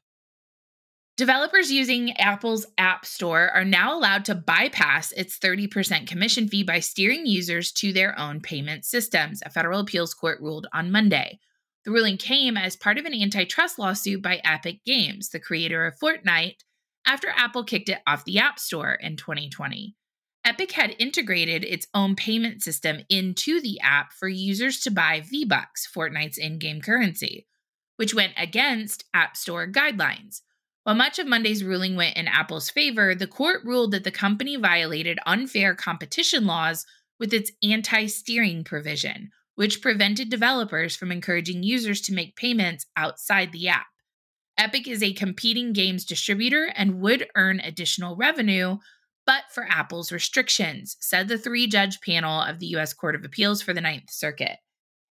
Developers 1.18 1.70
using 1.70 2.16
Apple's 2.16 2.64
App 2.78 3.04
Store 3.04 3.50
are 3.50 3.64
now 3.64 3.96
allowed 3.96 4.24
to 4.24 4.34
bypass 4.34 5.12
its 5.12 5.38
30% 5.38 6.06
commission 6.06 6.48
fee 6.48 6.62
by 6.62 6.80
steering 6.80 7.26
users 7.26 7.70
to 7.72 7.92
their 7.92 8.18
own 8.18 8.40
payment 8.40 8.86
systems, 8.86 9.42
a 9.44 9.50
federal 9.50 9.80
appeals 9.80 10.14
court 10.14 10.40
ruled 10.40 10.66
on 10.72 10.90
Monday. 10.90 11.38
The 11.84 11.90
ruling 11.90 12.16
came 12.16 12.56
as 12.56 12.76
part 12.76 12.96
of 12.96 13.04
an 13.04 13.12
antitrust 13.12 13.78
lawsuit 13.78 14.22
by 14.22 14.40
Epic 14.42 14.80
Games, 14.86 15.28
the 15.28 15.40
creator 15.40 15.84
of 15.84 15.98
Fortnite, 15.98 16.56
after 17.06 17.28
Apple 17.36 17.64
kicked 17.64 17.90
it 17.90 18.00
off 18.06 18.24
the 18.24 18.38
App 18.38 18.58
Store 18.58 18.94
in 18.94 19.16
2020. 19.16 19.94
Epic 20.44 20.72
had 20.72 20.96
integrated 20.98 21.64
its 21.64 21.86
own 21.94 22.16
payment 22.16 22.62
system 22.62 23.00
into 23.08 23.60
the 23.60 23.78
app 23.80 24.12
for 24.12 24.28
users 24.28 24.80
to 24.80 24.90
buy 24.90 25.20
V-Bucks, 25.24 25.86
Fortnite's 25.86 26.36
in-game 26.36 26.80
currency, 26.80 27.46
which 27.96 28.14
went 28.14 28.32
against 28.36 29.04
App 29.14 29.36
Store 29.36 29.68
guidelines. 29.68 30.40
While 30.82 30.96
much 30.96 31.20
of 31.20 31.28
Monday's 31.28 31.62
ruling 31.62 31.94
went 31.94 32.16
in 32.16 32.26
Apple's 32.26 32.68
favor, 32.68 33.14
the 33.14 33.28
court 33.28 33.60
ruled 33.64 33.92
that 33.92 34.02
the 34.02 34.10
company 34.10 34.56
violated 34.56 35.20
unfair 35.26 35.76
competition 35.76 36.44
laws 36.44 36.84
with 37.20 37.32
its 37.32 37.52
anti 37.62 38.06
steering 38.06 38.64
provision, 38.64 39.30
which 39.54 39.80
prevented 39.80 40.28
developers 40.28 40.96
from 40.96 41.12
encouraging 41.12 41.62
users 41.62 42.00
to 42.00 42.12
make 42.12 42.34
payments 42.34 42.86
outside 42.96 43.52
the 43.52 43.68
app. 43.68 43.86
Epic 44.58 44.88
is 44.88 45.04
a 45.04 45.12
competing 45.12 45.72
games 45.72 46.04
distributor 46.04 46.72
and 46.74 47.00
would 47.00 47.28
earn 47.36 47.60
additional 47.60 48.16
revenue, 48.16 48.78
but 49.26 49.44
for 49.50 49.66
Apple's 49.68 50.12
restrictions, 50.12 50.96
said 51.00 51.28
the 51.28 51.38
three 51.38 51.66
judge 51.66 52.00
panel 52.00 52.40
of 52.40 52.58
the 52.58 52.66
U.S. 52.68 52.92
Court 52.92 53.14
of 53.14 53.24
Appeals 53.24 53.62
for 53.62 53.72
the 53.72 53.80
Ninth 53.80 54.10
Circuit. 54.10 54.58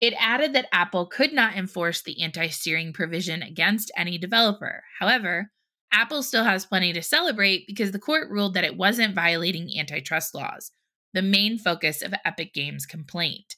It 0.01 0.15
added 0.19 0.53
that 0.53 0.69
Apple 0.73 1.07
could 1.07 1.33
not 1.33 1.57
enforce 1.57 2.03
the 2.03 2.23
anti 2.23 2.49
steering 2.49 2.93
provision 2.93 3.43
against 3.43 3.91
any 3.97 4.19
developer. 4.19 4.83
However, 4.99 5.51
Apple 5.93 6.23
still 6.23 6.45
has 6.45 6.67
plenty 6.67 6.93
to 6.93 7.03
celebrate 7.03 7.67
because 7.67 7.93
the 7.93 7.99
court 7.99 8.29
ruled 8.29 8.55
that 8.55 8.65
it 8.65 8.77
wasn't 8.77 9.15
violating 9.15 9.79
antitrust 9.79 10.35
laws, 10.35 10.73
the 11.13 11.23
main 11.23 11.57
focus 11.57 12.03
of 12.03 12.13
Epic 12.25 12.53
Games' 12.53 12.85
complaint. 12.85 13.57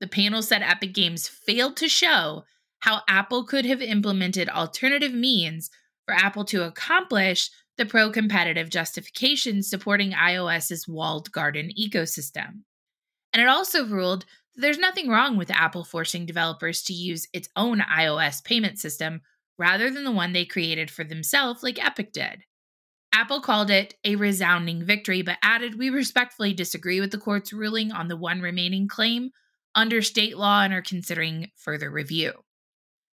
The 0.00 0.08
panel 0.08 0.42
said 0.42 0.62
Epic 0.62 0.92
Games 0.92 1.28
failed 1.28 1.76
to 1.78 1.88
show 1.88 2.44
how 2.80 3.02
Apple 3.08 3.44
could 3.44 3.64
have 3.64 3.80
implemented 3.80 4.48
alternative 4.48 5.14
means 5.14 5.70
for 6.04 6.14
Apple 6.14 6.44
to 6.46 6.64
accomplish 6.64 7.50
the 7.78 7.86
pro 7.86 8.10
competitive 8.10 8.70
justification 8.70 9.62
supporting 9.62 10.12
iOS's 10.12 10.88
walled 10.88 11.32
garden 11.32 11.70
ecosystem. 11.78 12.62
And 13.32 13.42
it 13.42 13.48
also 13.48 13.86
ruled 13.86 14.24
that 14.54 14.62
there's 14.62 14.78
nothing 14.78 15.08
wrong 15.08 15.36
with 15.36 15.50
Apple 15.50 15.84
forcing 15.84 16.24
developers 16.26 16.82
to 16.84 16.92
use 16.92 17.28
its 17.32 17.48
own 17.54 17.80
iOS 17.80 18.42
payment 18.42 18.78
system 18.78 19.20
rather 19.58 19.90
than 19.90 20.04
the 20.04 20.12
one 20.12 20.32
they 20.32 20.44
created 20.44 20.90
for 20.90 21.04
themselves, 21.04 21.62
like 21.62 21.84
Epic 21.84 22.12
did. 22.12 22.44
Apple 23.12 23.40
called 23.40 23.70
it 23.70 23.94
a 24.04 24.16
resounding 24.16 24.84
victory, 24.84 25.22
but 25.22 25.38
added, 25.42 25.78
We 25.78 25.88
respectfully 25.90 26.52
disagree 26.52 27.00
with 27.00 27.10
the 27.10 27.18
court's 27.18 27.52
ruling 27.52 27.92
on 27.92 28.08
the 28.08 28.16
one 28.16 28.40
remaining 28.40 28.88
claim 28.88 29.30
under 29.74 30.02
state 30.02 30.36
law 30.36 30.62
and 30.62 30.72
are 30.72 30.82
considering 30.82 31.50
further 31.56 31.90
review. 31.90 32.32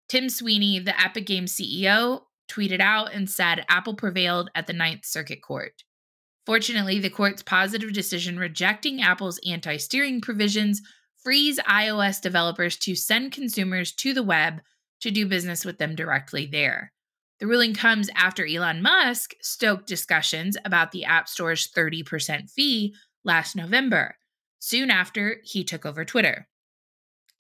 Tim 0.10 0.30
Sweeney, 0.30 0.80
the 0.80 1.00
Epic 1.00 1.26
Games 1.26 1.56
CEO, 1.56 2.24
tweeted 2.50 2.80
out 2.80 3.14
and 3.14 3.30
said 3.30 3.66
Apple 3.70 3.96
prevailed 3.96 4.50
at 4.56 4.68
the 4.68 4.74
Ninth 4.74 5.06
Circuit 5.06 5.42
Court. 5.42 5.84
Fortunately, 6.46 7.00
the 7.00 7.10
court's 7.10 7.42
positive 7.42 7.94
decision 7.94 8.38
rejecting 8.38 9.02
Apple's 9.02 9.40
anti 9.48 9.78
steering 9.78 10.22
provisions 10.22 10.82
frees 11.24 11.58
iOS 11.60 12.22
developers 12.22 12.76
to 12.78 12.96
send 12.96 13.32
consumers 13.32 13.94
to 13.94 14.14
the 14.14 14.24
web 14.24 14.62
to 15.00 15.10
do 15.10 15.26
business 15.26 15.64
with 15.64 15.78
them 15.78 15.96
directly 15.96 16.46
there. 16.46 16.92
The 17.40 17.48
ruling 17.48 17.74
comes 17.74 18.10
after 18.16 18.46
Elon 18.46 18.82
Musk 18.82 19.34
stoked 19.42 19.88
discussions 19.88 20.58
about 20.64 20.92
the 20.92 21.06
App 21.06 21.28
Store's 21.28 21.70
30% 21.72 22.50
fee 22.50 22.96
last 23.24 23.56
November, 23.56 24.16
soon 24.60 24.90
after 24.90 25.38
he 25.44 25.64
took 25.64 25.86
over 25.86 26.06
Twitter. 26.06 26.48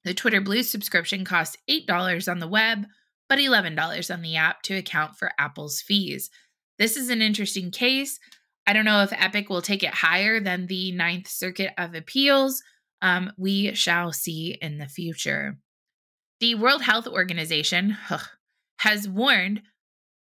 The 0.04 0.14
Twitter 0.14 0.42
Blue 0.42 0.64
subscription 0.64 1.24
costs 1.24 1.58
$8 1.70 2.30
on 2.30 2.40
the 2.40 2.48
web, 2.48 2.86
but 3.30 3.40
$11 3.40 4.14
on 4.14 4.22
the 4.22 4.36
app 4.36 4.62
to 4.64 4.76
account 4.76 5.16
for 5.16 5.32
Apple's 5.38 5.82
fees. 5.82 6.30
This 6.78 6.98
is 6.98 7.10
an 7.10 7.22
interesting 7.22 7.72
case. 7.72 8.20
I 8.66 8.74
don't 8.74 8.86
know 8.86 9.04
if 9.04 9.14
Epic 9.14 9.50
will 9.50 9.62
take 9.62 9.84
it 9.84 9.94
higher 9.94 10.40
than 10.40 10.68
the 10.68 10.92
Ninth 10.92 11.28
Circuit 11.28 11.72
of 11.78 11.96
Appeals. 11.96 12.62
Um, 13.02 13.32
we 13.38 13.74
shall 13.74 14.14
see 14.14 14.58
in 14.62 14.78
the 14.78 14.88
future. 14.88 15.58
The 16.40 16.56
World 16.56 16.82
Health 16.82 17.08
Organization 17.08 17.98
ugh, 18.10 18.28
has 18.80 19.08
warned 19.08 19.62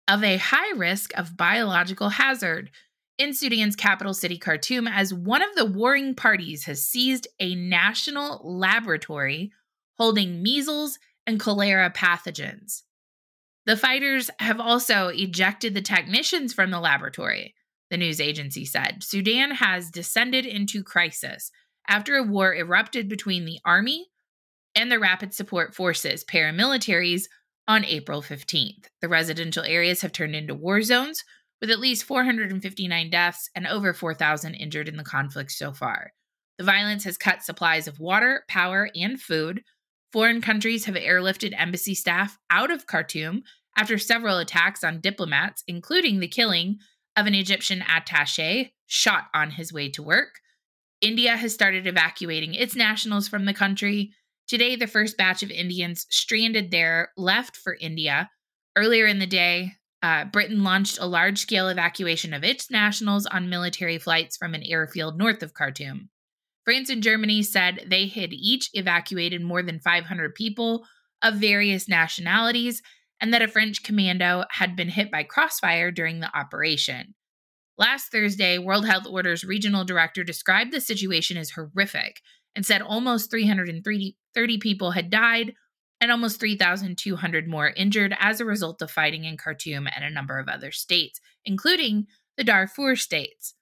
of 0.07 0.23
a 0.23 0.37
high 0.37 0.71
risk 0.71 1.17
of 1.17 1.37
biological 1.37 2.09
hazard 2.09 2.69
in 3.17 3.33
Sudan's 3.33 3.75
capital 3.75 4.13
city, 4.13 4.37
Khartoum, 4.37 4.87
as 4.87 5.13
one 5.13 5.41
of 5.41 5.55
the 5.55 5.65
warring 5.65 6.15
parties 6.15 6.65
has 6.65 6.85
seized 6.85 7.27
a 7.39 7.55
national 7.55 8.41
laboratory 8.43 9.51
holding 9.97 10.43
measles 10.43 10.99
and 11.25 11.39
cholera 11.39 11.91
pathogens. 11.91 12.83
The 13.65 13.77
fighters 13.77 14.29
have 14.39 14.59
also 14.59 15.07
ejected 15.07 15.73
the 15.73 15.81
technicians 15.81 16.53
from 16.53 16.71
the 16.71 16.79
laboratory, 16.79 17.55
the 17.89 17.97
news 17.97 18.21
agency 18.21 18.65
said. 18.65 19.03
Sudan 19.03 19.51
has 19.51 19.89
descended 19.89 20.45
into 20.45 20.83
crisis 20.83 21.51
after 21.87 22.15
a 22.15 22.23
war 22.23 22.53
erupted 22.53 23.09
between 23.09 23.45
the 23.45 23.59
army 23.65 24.07
and 24.75 24.91
the 24.91 24.99
Rapid 24.99 25.33
Support 25.33 25.73
Forces 25.73 26.23
paramilitaries 26.23 27.23
on 27.67 27.85
April 27.85 28.21
15th. 28.21 28.85
The 29.01 29.09
residential 29.09 29.63
areas 29.63 30.01
have 30.01 30.11
turned 30.11 30.35
into 30.35 30.53
war 30.53 30.81
zones, 30.81 31.23
with 31.61 31.71
at 31.71 31.79
least 31.79 32.03
459 32.03 33.09
deaths 33.09 33.49
and 33.55 33.65
over 33.65 33.93
4,000 33.93 34.53
injured 34.53 34.87
in 34.87 34.97
the 34.97 35.03
conflict 35.03 35.51
so 35.51 35.73
far. 35.73 36.11
The 36.57 36.65
violence 36.65 37.03
has 37.05 37.17
cut 37.17 37.43
supplies 37.43 37.87
of 37.87 37.99
water, 37.99 38.43
power, 38.47 38.89
and 38.95 39.19
food. 39.19 39.63
Foreign 40.15 40.39
countries 40.39 40.85
have 40.85 40.95
airlifted 40.95 41.53
embassy 41.57 41.93
staff 41.93 42.39
out 42.49 42.71
of 42.71 42.87
Khartoum 42.87 43.43
after 43.75 43.97
several 43.97 44.37
attacks 44.37 44.81
on 44.81 45.01
diplomats, 45.01 45.61
including 45.67 46.21
the 46.21 46.27
killing 46.29 46.77
of 47.17 47.25
an 47.27 47.35
Egyptian 47.35 47.81
attache 47.81 48.73
shot 48.85 49.25
on 49.33 49.51
his 49.51 49.73
way 49.73 49.89
to 49.89 50.01
work. 50.01 50.39
India 51.01 51.35
has 51.35 51.53
started 51.53 51.85
evacuating 51.85 52.53
its 52.53 52.77
nationals 52.77 53.27
from 53.27 53.43
the 53.43 53.53
country. 53.53 54.13
Today, 54.47 54.77
the 54.77 54.87
first 54.87 55.17
batch 55.17 55.43
of 55.43 55.51
Indians 55.51 56.05
stranded 56.09 56.71
there 56.71 57.09
left 57.17 57.57
for 57.57 57.75
India. 57.81 58.29
Earlier 58.77 59.07
in 59.07 59.19
the 59.19 59.27
day, 59.27 59.73
uh, 60.01 60.23
Britain 60.23 60.63
launched 60.63 60.97
a 60.97 61.05
large 61.05 61.39
scale 61.39 61.67
evacuation 61.67 62.33
of 62.33 62.45
its 62.45 62.71
nationals 62.71 63.25
on 63.25 63.49
military 63.49 63.97
flights 63.97 64.37
from 64.37 64.53
an 64.53 64.63
airfield 64.63 65.17
north 65.17 65.43
of 65.43 65.53
Khartoum. 65.53 66.09
France 66.65 66.89
and 66.89 67.03
Germany 67.03 67.43
said 67.43 67.85
they 67.87 68.07
had 68.07 68.33
each 68.33 68.69
evacuated 68.73 69.41
more 69.41 69.61
than 69.61 69.79
500 69.79 70.35
people 70.35 70.85
of 71.21 71.35
various 71.35 71.87
nationalities 71.87 72.81
and 73.21 73.33
that 73.33 73.41
a 73.41 73.47
French 73.47 73.83
commando 73.83 74.43
had 74.49 74.75
been 74.75 74.89
hit 74.89 75.11
by 75.11 75.23
crossfire 75.23 75.91
during 75.91 76.19
the 76.19 76.37
operation. 76.37 77.13
Last 77.77 78.11
Thursday, 78.11 78.57
World 78.57 78.85
Health 78.85 79.05
Order's 79.07 79.43
regional 79.43 79.85
director 79.85 80.23
described 80.23 80.71
the 80.71 80.81
situation 80.81 81.37
as 81.37 81.51
horrific 81.51 82.21
and 82.55 82.65
said 82.65 82.81
almost 82.81 83.29
330 83.29 84.57
people 84.59 84.91
had 84.91 85.09
died 85.09 85.53
and 86.01 86.11
almost 86.11 86.39
3,200 86.39 87.47
more 87.47 87.73
injured 87.75 88.15
as 88.19 88.39
a 88.39 88.45
result 88.45 88.81
of 88.81 88.91
fighting 88.91 89.23
in 89.23 89.37
Khartoum 89.37 89.87
and 89.93 90.03
a 90.03 90.09
number 90.09 90.39
of 90.39 90.47
other 90.47 90.71
states, 90.71 91.19
including 91.43 92.07
the 92.37 92.43
Darfur 92.43 92.95
states. 92.95 93.53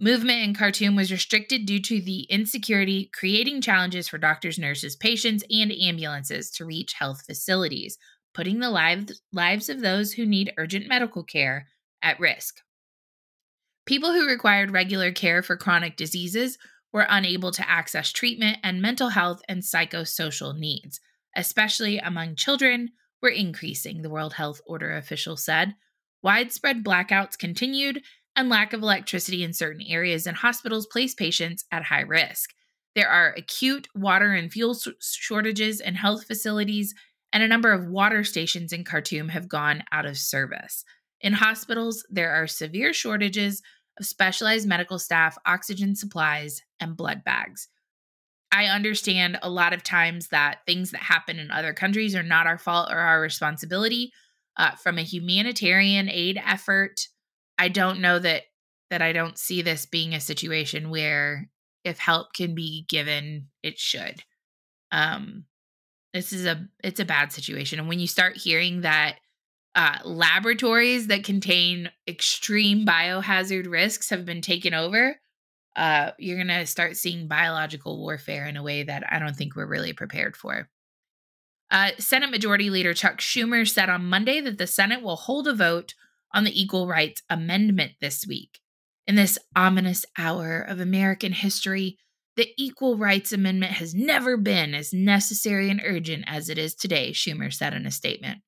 Movement 0.00 0.42
in 0.42 0.54
Khartoum 0.54 0.96
was 0.96 1.12
restricted 1.12 1.66
due 1.66 1.80
to 1.80 2.00
the 2.00 2.22
insecurity, 2.22 3.10
creating 3.14 3.60
challenges 3.60 4.08
for 4.08 4.18
doctors, 4.18 4.58
nurses, 4.58 4.96
patients, 4.96 5.44
and 5.50 5.72
ambulances 5.72 6.50
to 6.52 6.64
reach 6.64 6.94
health 6.94 7.22
facilities, 7.24 7.96
putting 8.34 8.58
the 8.58 8.70
lives, 8.70 9.22
lives 9.32 9.68
of 9.68 9.80
those 9.80 10.12
who 10.12 10.26
need 10.26 10.52
urgent 10.58 10.88
medical 10.88 11.22
care 11.22 11.68
at 12.02 12.18
risk. 12.18 12.56
People 13.86 14.12
who 14.12 14.26
required 14.26 14.72
regular 14.72 15.12
care 15.12 15.42
for 15.42 15.56
chronic 15.56 15.96
diseases 15.96 16.58
were 16.92 17.06
unable 17.08 17.52
to 17.52 17.68
access 17.68 18.10
treatment, 18.10 18.58
and 18.62 18.82
mental 18.82 19.10
health 19.10 19.42
and 19.48 19.62
psychosocial 19.62 20.56
needs, 20.58 21.00
especially 21.36 21.98
among 21.98 22.34
children, 22.34 22.90
were 23.22 23.28
increasing, 23.28 24.02
the 24.02 24.10
World 24.10 24.34
Health 24.34 24.60
Order 24.66 24.96
official 24.96 25.36
said. 25.36 25.74
Widespread 26.22 26.82
blackouts 26.84 27.38
continued, 27.38 28.02
and 28.36 28.48
lack 28.48 28.72
of 28.72 28.82
electricity 28.82 29.44
in 29.44 29.52
certain 29.52 29.82
areas 29.86 30.26
and 30.26 30.36
hospitals 30.36 30.86
place 30.86 31.14
patients 31.14 31.64
at 31.70 31.84
high 31.84 32.00
risk. 32.00 32.50
There 32.94 33.08
are 33.08 33.34
acute 33.36 33.88
water 33.94 34.32
and 34.32 34.52
fuel 34.52 34.76
shortages 35.00 35.80
in 35.80 35.94
health 35.94 36.26
facilities, 36.26 36.94
and 37.32 37.42
a 37.42 37.48
number 37.48 37.72
of 37.72 37.88
water 37.88 38.22
stations 38.22 38.72
in 38.72 38.84
Khartoum 38.84 39.28
have 39.30 39.48
gone 39.48 39.82
out 39.90 40.06
of 40.06 40.16
service. 40.16 40.84
In 41.20 41.32
hospitals, 41.32 42.06
there 42.10 42.32
are 42.32 42.46
severe 42.46 42.92
shortages 42.92 43.62
of 43.98 44.06
specialized 44.06 44.68
medical 44.68 44.98
staff, 44.98 45.36
oxygen 45.46 45.96
supplies, 45.96 46.62
and 46.78 46.96
blood 46.96 47.24
bags. 47.24 47.68
I 48.52 48.66
understand 48.66 49.38
a 49.42 49.50
lot 49.50 49.72
of 49.72 49.82
times 49.82 50.28
that 50.28 50.58
things 50.64 50.92
that 50.92 51.00
happen 51.00 51.40
in 51.40 51.50
other 51.50 51.72
countries 51.72 52.14
are 52.14 52.22
not 52.22 52.46
our 52.46 52.58
fault 52.58 52.88
or 52.90 52.98
our 52.98 53.20
responsibility. 53.20 54.12
Uh, 54.56 54.70
from 54.76 54.98
a 54.98 55.02
humanitarian 55.02 56.08
aid 56.08 56.40
effort, 56.46 57.08
I 57.58 57.68
don't 57.68 58.00
know 58.00 58.18
that 58.18 58.42
that 58.90 59.02
I 59.02 59.12
don't 59.12 59.38
see 59.38 59.62
this 59.62 59.86
being 59.86 60.14
a 60.14 60.20
situation 60.20 60.90
where 60.90 61.48
if 61.84 61.98
help 61.98 62.32
can 62.34 62.54
be 62.54 62.84
given, 62.88 63.48
it 63.62 63.78
should. 63.78 64.22
Um, 64.92 65.44
this 66.12 66.32
is 66.32 66.46
a 66.46 66.68
it's 66.82 67.00
a 67.00 67.04
bad 67.04 67.32
situation, 67.32 67.78
and 67.78 67.88
when 67.88 68.00
you 68.00 68.06
start 68.06 68.36
hearing 68.36 68.82
that 68.82 69.16
uh, 69.74 69.98
laboratories 70.04 71.08
that 71.08 71.24
contain 71.24 71.90
extreme 72.06 72.86
biohazard 72.86 73.68
risks 73.68 74.10
have 74.10 74.24
been 74.24 74.40
taken 74.40 74.72
over, 74.72 75.16
uh, 75.74 76.12
you're 76.18 76.36
going 76.36 76.46
to 76.46 76.66
start 76.66 76.96
seeing 76.96 77.26
biological 77.26 77.98
warfare 77.98 78.46
in 78.46 78.56
a 78.56 78.62
way 78.62 78.84
that 78.84 79.02
I 79.10 79.18
don't 79.18 79.34
think 79.34 79.56
we're 79.56 79.66
really 79.66 79.92
prepared 79.92 80.36
for. 80.36 80.68
Uh, 81.70 81.90
Senate 81.98 82.30
Majority 82.30 82.70
Leader 82.70 82.94
Chuck 82.94 83.18
Schumer 83.18 83.68
said 83.68 83.88
on 83.88 84.04
Monday 84.04 84.40
that 84.40 84.58
the 84.58 84.66
Senate 84.66 85.02
will 85.02 85.16
hold 85.16 85.48
a 85.48 85.54
vote 85.54 85.94
on 86.34 86.44
the 86.44 86.60
Equal 86.60 86.86
Rights 86.86 87.22
Amendment 87.30 87.92
this 88.00 88.26
week. 88.26 88.58
In 89.06 89.14
this 89.14 89.38
ominous 89.54 90.04
hour 90.18 90.60
of 90.60 90.80
American 90.80 91.32
history, 91.32 91.96
the 92.36 92.48
Equal 92.58 92.98
Rights 92.98 93.32
Amendment 93.32 93.72
has 93.72 93.94
never 93.94 94.36
been 94.36 94.74
as 94.74 94.92
necessary 94.92 95.70
and 95.70 95.80
urgent 95.84 96.24
as 96.26 96.48
it 96.48 96.58
is 96.58 96.74
today, 96.74 97.12
Schumer 97.12 97.52
said 97.52 97.74
in 97.74 97.86
a 97.86 97.90
statement. 97.90 98.40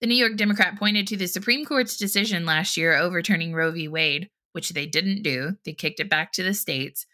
The 0.00 0.06
New 0.06 0.14
York 0.14 0.36
Democrat 0.36 0.78
pointed 0.78 1.06
to 1.08 1.16
the 1.16 1.26
Supreme 1.26 1.66
Court's 1.66 1.96
decision 1.96 2.46
last 2.46 2.76
year 2.76 2.96
overturning 2.96 3.52
Roe 3.52 3.72
v. 3.72 3.88
Wade, 3.88 4.30
which 4.52 4.70
they 4.70 4.86
didn't 4.86 5.22
do, 5.22 5.56
they 5.64 5.72
kicked 5.72 6.00
it 6.00 6.08
back 6.08 6.32
to 6.32 6.42
the 6.42 6.54
states, 6.54 7.04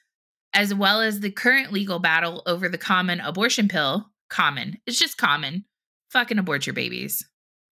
as 0.53 0.73
well 0.73 1.01
as 1.01 1.21
the 1.21 1.31
current 1.31 1.73
legal 1.73 1.99
battle 1.99 2.43
over 2.47 2.69
the 2.69 2.79
common 2.79 3.21
abortion 3.21 3.69
pill. 3.69 4.11
Common. 4.31 4.79
It's 4.87 4.99
just 4.99 5.17
common. 5.17 5.65
Fucking 6.11 6.39
abort 6.39 6.67
your 6.67 6.75
babies. 6.75 7.27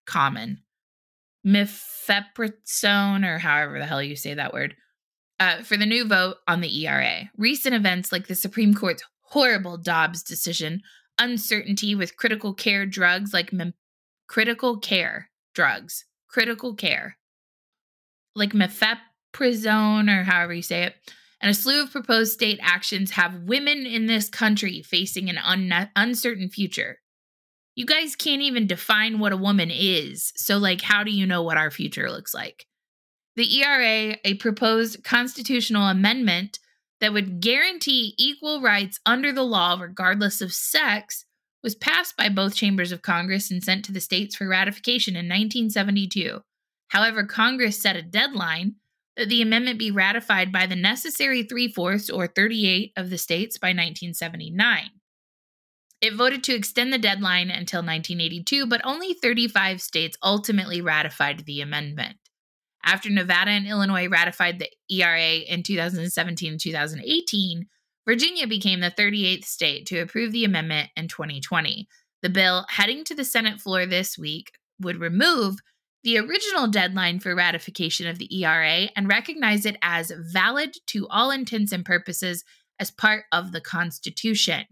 Common. 0.07 0.63
Mifepristone, 1.47 3.27
or 3.27 3.39
however 3.39 3.79
the 3.79 3.87
hell 3.87 4.03
you 4.03 4.17
say 4.17 4.35
that 4.35 4.53
word, 4.53 4.77
uh, 5.41 5.63
for 5.63 5.77
the 5.77 5.87
new 5.87 6.07
vote 6.07 6.37
on 6.47 6.61
the 6.61 6.85
ERA. 6.85 7.31
Recent 7.37 7.75
events 7.75 8.13
like 8.13 8.29
the 8.29 8.35
Supreme 8.35 8.75
Court's 8.75 9.03
horrible 9.23 9.77
Dobbs 9.77 10.23
decision, 10.23 10.83
uncertainty 11.19 11.95
with 11.95 12.17
critical 12.17 12.55
care 12.55 12.87
drugs 12.87 13.33
like 13.33 13.51
critical 14.29 14.79
care, 14.79 15.31
drugs, 15.55 16.05
critical 16.29 16.75
care, 16.75 17.19
like 18.35 18.53
mifepristone 18.53 20.09
or 20.09 20.25
however 20.25 20.55
you 20.55 20.63
say 20.63 20.85
it, 20.85 20.95
and 21.41 21.51
a 21.51 21.55
slew 21.55 21.83
of 21.83 21.91
proposed 21.91 22.33
state 22.33 22.61
actions 22.63 23.13
have 23.13 23.43
women 23.43 23.85
in 23.85 24.07
this 24.07 24.29
country 24.29 24.81
facing 24.81 25.29
an 25.29 25.39
un- 25.39 25.91
uncertain 25.97 26.49
future. 26.49 27.01
You 27.75 27.87
guys 27.87 28.17
can't 28.17 28.43
even 28.43 28.67
define 28.67 29.19
what 29.19 29.33
a 29.33 29.37
woman 29.37 29.71
is. 29.73 30.33
So, 30.37 30.59
like, 30.59 30.83
how 30.83 31.05
do 31.05 31.11
you 31.11 31.27
know 31.27 31.43
what 31.43 31.57
our 31.57 31.71
future 31.71 32.11
looks 32.11 32.35
like? 32.35 32.67
The 33.37 33.61
ERA, 33.61 34.19
a 34.25 34.35
proposed 34.35 35.03
constitutional 35.05 35.89
amendment 35.89 36.59
that 37.01 37.15
would 37.15 37.41
guarantee 37.41 38.15
equal 38.19 38.61
rights 38.61 39.01
under 39.07 39.33
the 39.33 39.43
law 39.43 39.79
regardless 39.81 40.41
of 40.41 40.53
sex, 40.53 41.25
was 41.63 41.75
passed 41.75 42.17
by 42.17 42.29
both 42.29 42.55
chambers 42.55 42.93
of 42.93 43.03
Congress 43.03 43.51
and 43.51 43.63
sent 43.63 43.85
to 43.87 43.93
the 43.93 44.01
states 44.01 44.37
for 44.37 44.47
ratification 44.47 45.15
in 45.15 45.27
1972. 45.27 46.41
However, 46.89 47.25
Congress 47.25 47.81
set 47.81 47.97
a 47.97 48.03
deadline 48.03 48.75
that 49.17 49.29
the 49.29 49.41
amendment 49.43 49.79
be 49.79 49.91
ratified 49.91 50.53
by 50.53 50.67
the 50.67 50.77
necessary 50.77 51.43
three 51.43 51.73
fourths 51.73 52.11
or 52.11 52.27
38 52.27 52.93
of 52.97 53.11
the 53.11 53.19
states 53.19 53.57
by 53.59 53.69
1979. 53.69 54.91
It 56.03 56.15
voted 56.15 56.43
to 56.45 56.55
extend 56.55 56.93
the 56.93 56.99
deadline 56.99 57.49
until 57.49 57.79
1982, 57.79 58.67
but 58.67 58.81
only 58.83 59.15
35 59.15 59.81
states 59.81 60.19
ultimately 60.21 60.81
ratified 60.81 61.45
the 61.47 61.61
amendment. 61.61 62.17
After 62.85 63.09
Nevada 63.09 63.53
and 63.53 63.69
Illinois 63.69 64.09
ratified 64.09 64.59
the 64.59 64.69
ERA 64.91 65.37
in 65.37 65.63
2017 65.63 66.51
and 66.51 66.61
2018, 66.61 67.69
Virginia 68.05 68.49
became 68.49 68.81
the 68.81 68.91
38th 68.91 69.45
state 69.45 69.87
to 69.87 70.01
approve 70.01 70.33
the 70.33 70.45
amendment 70.45 70.91
in 70.97 71.07
2020. 71.07 71.87
The 72.23 72.29
bill 72.29 72.67
heading 72.69 73.05
to 73.05 73.15
the 73.15 73.25
Senate 73.25 73.61
floor 73.61 73.87
this 73.87 74.19
week 74.19 74.51
would 74.81 74.99
remove 74.99 75.59
the 76.03 76.19
original 76.19 76.67
deadline 76.67 77.21
for 77.21 77.33
ratification 77.37 78.09
of 78.09 78.19
the 78.19 78.43
ERA 78.43 78.89
and 78.97 79.09
recognize 79.09 79.65
it 79.65 79.77
as 79.83 80.11
valid 80.17 80.77
to 80.89 81.07
all 81.09 81.31
intents 81.31 81.71
and 81.71 81.85
purposes 81.85 82.43
as 82.81 82.91
part 82.91 83.27
of 83.31 83.53
the 83.53 83.61
Constitution. 83.61 84.65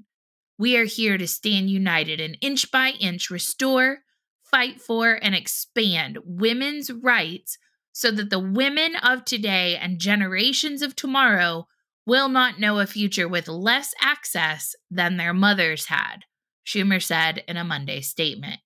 We 0.61 0.77
are 0.77 0.85
here 0.85 1.16
to 1.16 1.27
stand 1.27 1.70
united 1.70 2.20
and 2.20 2.37
inch 2.42 2.70
by 2.70 2.90
inch 3.01 3.31
restore, 3.31 4.01
fight 4.42 4.79
for, 4.79 5.18
and 5.23 5.35
expand 5.35 6.18
women's 6.23 6.92
rights 6.92 7.57
so 7.92 8.11
that 8.11 8.29
the 8.29 8.38
women 8.38 8.94
of 8.96 9.25
today 9.25 9.79
and 9.79 9.99
generations 9.99 10.83
of 10.83 10.94
tomorrow 10.94 11.66
will 12.05 12.29
not 12.29 12.61
know 12.61 12.79
a 12.79 12.87
future 12.87 13.27
with 13.27 13.49
less 13.49 13.94
access 14.03 14.75
than 14.90 15.16
their 15.16 15.33
mothers 15.33 15.87
had, 15.87 16.27
Schumer 16.66 17.03
said 17.03 17.42
in 17.49 17.57
a 17.57 17.64
Monday 17.64 18.03
statement. 18.03 18.61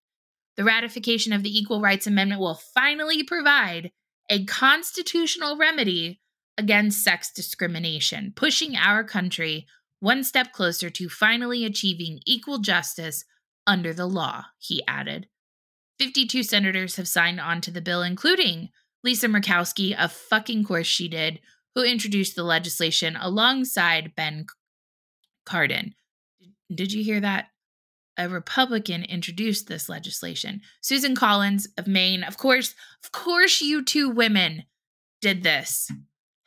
The 0.57 0.65
ratification 0.65 1.33
of 1.33 1.45
the 1.45 1.57
Equal 1.57 1.81
Rights 1.81 2.09
Amendment 2.09 2.41
will 2.41 2.61
finally 2.75 3.23
provide 3.23 3.93
a 4.29 4.45
constitutional 4.47 5.57
remedy 5.57 6.21
against 6.59 7.05
sex 7.05 7.31
discrimination, 7.33 8.33
pushing 8.35 8.75
our 8.75 9.05
country 9.05 9.69
one 10.05 10.23
step 10.23 10.53
closer 10.53 10.91
to 10.91 11.09
finally 11.09 11.65
achieving 11.65 12.21
equal 12.27 12.59
justice 12.59 13.25
under 13.67 13.95
the 13.95 14.07
law, 14.07 14.45
he 14.59 14.83
added. 14.87 15.27
52 15.99 16.43
senators 16.43 16.97
have 16.97 17.09
signed 17.09 17.41
on 17.41 17.63
to 17.63 17.71
the 17.71 17.81
bill, 17.81 18.03
including 18.03 18.69
Lisa 19.03 19.29
Murkowski, 19.29 19.97
of 19.97 20.13
fucking 20.13 20.65
course 20.65 20.87
she 20.87 21.09
did, 21.09 21.41
who 21.75 21.83
introduced 21.83 22.37
the 22.37 22.43
legislation 22.43 23.17
alongside 23.17 24.15
Ben 24.15 24.45
Cardin. 25.47 25.95
Did 26.73 26.93
you 26.93 27.03
hear 27.03 27.21
that? 27.21 27.47
A 28.19 28.29
Republican 28.29 29.05
introduced 29.05 29.69
this 29.69 29.89
legislation. 29.89 30.61
Susan 30.83 31.17
Collins 31.17 31.67
of 31.79 31.87
Maine, 31.87 32.23
of 32.23 32.37
course, 32.37 32.75
of 33.03 33.11
course, 33.11 33.63
you 33.63 33.83
two 33.83 34.11
women 34.11 34.65
did 35.23 35.43
this. 35.43 35.91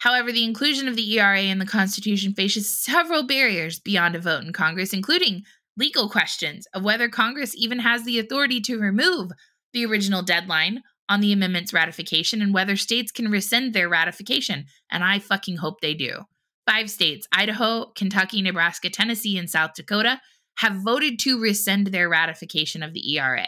However, 0.08 0.32
the 0.32 0.46
inclusion 0.46 0.88
of 0.88 0.96
the 0.96 1.20
ERA 1.20 1.41
in 1.41 1.60
the 1.60 1.65
Constitution 1.65 2.34
faces 2.34 2.70
several 2.70 3.24
barriers 3.24 3.78
beyond 3.78 4.15
a 4.15 4.22
vote 4.22 4.41
in 4.46 4.54
Congress, 4.54 4.93
including 4.93 5.43
legal 5.76 6.08
questions 6.08 6.65
of 6.74 6.82
whether 6.82 7.10
Congress 7.10 7.54
even 7.58 7.80
has 7.80 8.06
the 8.06 8.17
authority 8.17 8.62
to 8.62 8.80
remove 8.80 9.32
the 9.74 9.86
original 9.86 10.22
deadline 10.22 10.82
on 11.10 11.20
the 11.20 11.34
amendment's 11.34 11.74
ratification 11.74 12.41
and 12.41 12.54
whether 12.54 12.78
states 12.78 13.12
can 13.12 13.30
rescind 13.30 13.74
their 13.74 13.89
ratification. 13.89 14.67
And 14.89 15.04
I 15.04 15.20
fucking 15.20 15.58
hope 15.58 15.82
they 15.82 15.93
do. 15.93 16.22
Five 16.65 16.89
states 16.89 17.28
Idaho, 17.34 17.88
Kentucky, 17.88 18.41
Nebraska, 18.41 18.89
Tennessee, 18.89 19.38
and 19.38 19.50
South 19.50 19.72
Dakota 19.76 20.22
have 20.60 20.84
voted 20.86 21.20
to 21.20 21.38
rescind 21.38 21.88
their 21.88 22.08
ratification 22.08 22.82
of 22.82 22.93
the 22.93 23.13
ERA. 23.17 23.48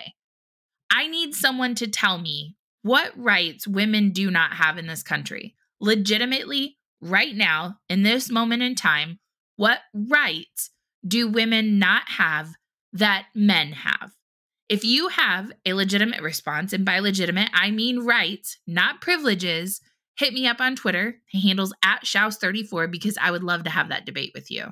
I 0.92 1.08
need 1.08 1.36
someone 1.36 1.76
to 1.76 1.88
tell 1.88 2.18
me 2.18 2.58
what 2.82 3.14
rights 3.16 3.66
women 3.66 4.12
do 4.12 4.30
not 4.30 4.56
have 4.56 4.78
in 4.78 4.88
this 4.88 5.04
country 5.04 5.56
legitimately, 5.80 6.78
right 7.02 7.36
now, 7.36 7.76
in 7.90 8.04
this 8.04 8.30
moment 8.30 8.64
in 8.64 8.76
time, 8.76 9.20
what 9.56 9.80
rights 9.94 10.72
do 11.08 11.28
women 11.28 11.80
not 11.80 12.04
have 12.08 12.54
that 12.94 13.28
men 13.34 13.72
have? 13.72 14.12
If 14.68 14.84
you 14.84 15.08
have 15.08 15.52
a 15.66 15.74
legitimate 15.74 16.22
response, 16.22 16.74
and 16.74 16.86
by 16.86 17.00
legitimate, 17.00 17.50
I 17.54 17.72
mean 17.72 18.06
rights, 18.06 18.58
not 18.68 19.02
privileges, 19.02 19.82
hit 20.16 20.34
me 20.34 20.46
up 20.46 20.62
on 20.62 20.76
Twitter. 20.76 21.16
He 21.28 21.48
handles 21.48 21.74
at 21.84 22.04
Shouse34 22.04 22.92
because 22.92 23.18
I 23.20 23.32
would 23.32 23.44
love 23.44 23.64
to 23.64 23.70
have 23.70 23.90
that 23.90 24.06
debate 24.06 24.32
with 24.36 24.52
you. 24.52 24.68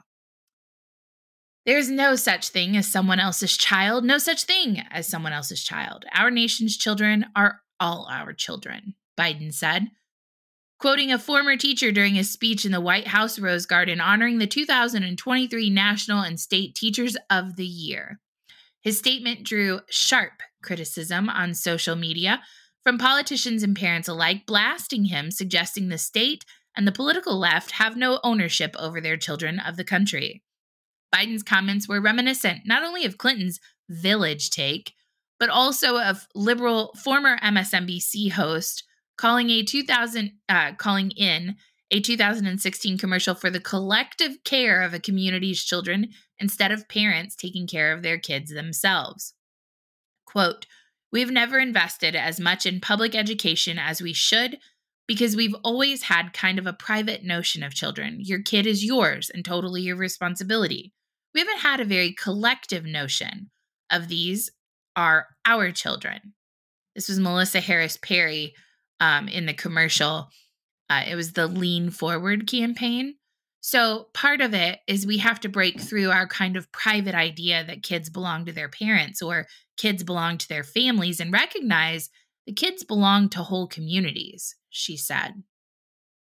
There's 1.66 1.90
no 1.90 2.16
such 2.16 2.50
thing 2.50 2.78
as 2.78 2.88
someone 2.88 3.20
else's 3.20 3.58
child, 3.58 4.06
no 4.06 4.20
such 4.20 4.44
thing 4.44 4.84
as 4.92 5.08
someone 5.08 5.34
else's 5.34 5.64
child. 5.64 6.06
Our 6.14 6.32
nation's 6.32 6.78
children 6.78 7.26
are 7.36 7.62
all 7.80 8.08
our 8.10 8.34
children, 8.34 8.96
Biden 9.20 9.54
said 9.54 9.90
quoting 10.80 11.12
a 11.12 11.20
former 11.20 11.58
teacher 11.58 11.92
during 11.92 12.16
his 12.16 12.32
speech 12.32 12.66
in 12.66 12.72
the 12.72 12.82
White 12.82 13.08
House 13.08 13.40
Rose 13.40 13.66
Garden 13.66 14.00
honoring 14.00 14.38
the 14.38 14.48
2023 14.48 15.70
National 15.70 16.22
and 16.22 16.40
State 16.40 16.76
Teachers 16.76 17.18
of 17.30 17.56
the 17.56 17.66
Year. 17.66 18.20
His 18.82 18.98
statement 18.98 19.44
drew 19.44 19.82
sharp 19.90 20.42
criticism 20.62 21.30
on 21.30 21.54
social 21.54 21.96
media 21.96 22.42
from 22.84 22.98
politicians 22.98 23.64
and 23.64 23.76
parents 23.76 24.08
alike, 24.08 24.46
blasting 24.46 25.06
him, 25.06 25.32
suggesting 25.32 25.90
the 25.90 25.98
state 25.98 26.46
and 26.76 26.88
the 26.88 26.92
political 26.92 27.38
left 27.38 27.72
have 27.72 27.98
no 27.98 28.20
ownership 28.24 28.76
over 28.78 29.02
their 29.02 29.18
children 29.18 29.60
of 29.60 29.78
the 29.78 29.84
country. 29.84 30.44
Biden's 31.14 31.44
comments 31.44 31.88
were 31.88 32.00
reminiscent 32.00 32.62
not 32.66 32.84
only 32.84 33.04
of 33.04 33.18
Clinton's 33.18 33.60
village 33.90 34.52
take, 34.52 34.94
but 35.40 35.50
also 35.50 36.00
of 36.00 36.28
liberal 36.36 36.94
former 37.04 37.38
MSNBC 37.40 38.32
host 38.32 38.84
calling 39.18 39.50
a 39.50 39.64
2000 39.64 40.32
uh, 40.50 40.74
calling 40.74 41.12
in 41.12 41.56
a 41.92 42.02
2016 42.02 42.98
commercial 42.98 43.34
for 43.34 43.50
the 43.50 43.60
collective 43.60 44.44
care 44.44 44.82
of 44.82 44.94
a 44.94 45.00
community's 45.00 45.64
children 45.64 46.10
instead 46.40 46.72
of 46.72 46.90
parents 46.90 47.36
taking 47.36 47.66
care 47.66 47.94
of 47.94 48.04
their 48.04 48.18
kids 48.18 48.52
themselves. 48.52 49.34
Quote, 50.26 50.66
We've 51.12 51.32
never 51.32 51.58
invested 51.58 52.16
as 52.16 52.40
much 52.40 52.66
in 52.66 52.82
public 52.82 53.16
education 53.16 53.80
as 53.80 54.02
we 54.02 54.12
should 54.12 54.58
because 55.08 55.38
we've 55.38 55.56
always 55.64 56.04
had 56.04 56.34
kind 56.34 56.60
of 56.60 56.68
a 56.68 56.74
private 56.74 57.24
notion 57.24 57.64
of 57.64 57.74
children. 57.74 58.18
Your 58.20 58.42
kid 58.42 58.68
is 58.68 58.84
yours 58.84 59.32
and 59.34 59.46
totally 59.46 59.82
your 59.82 59.96
responsibility. 59.96 60.94
We 61.34 61.40
haven't 61.40 61.60
had 61.60 61.80
a 61.80 61.86
very 61.86 62.12
collective 62.12 62.84
notion 62.84 63.50
of 63.90 64.10
these 64.10 64.50
are 64.98 65.28
our 65.46 65.72
children. 65.72 66.34
This 66.94 67.08
was 67.08 67.20
Melissa 67.20 67.62
Harris 67.62 67.98
Perry 68.02 68.54
um, 69.00 69.28
in 69.28 69.46
the 69.46 69.54
commercial. 69.54 70.30
Uh, 70.90 71.04
it 71.08 71.16
was 71.16 71.34
the 71.34 71.48
Lean 71.48 71.90
Forward 71.90 72.48
campaign. 72.48 73.16
So 73.62 74.08
part 74.14 74.40
of 74.40 74.54
it 74.54 74.80
is 74.88 75.06
we 75.06 75.18
have 75.18 75.42
to 75.42 75.50
break 75.50 75.82
through 75.82 76.10
our 76.10 76.28
kind 76.28 76.56
of 76.56 76.72
private 76.72 77.16
idea 77.16 77.66
that 77.66 77.84
kids 77.84 78.10
belong 78.10 78.46
to 78.46 78.54
their 78.54 78.70
parents 78.70 79.22
or 79.22 79.48
kids 79.76 80.04
belong 80.04 80.38
to 80.38 80.48
their 80.48 80.64
families 80.64 81.20
and 81.20 81.34
recognize 81.34 82.10
the 82.46 82.54
kids 82.54 82.86
belong 82.86 83.28
to 83.30 83.44
whole 83.44 83.68
communities, 83.68 84.56
she 84.70 84.96
said. 84.96 85.44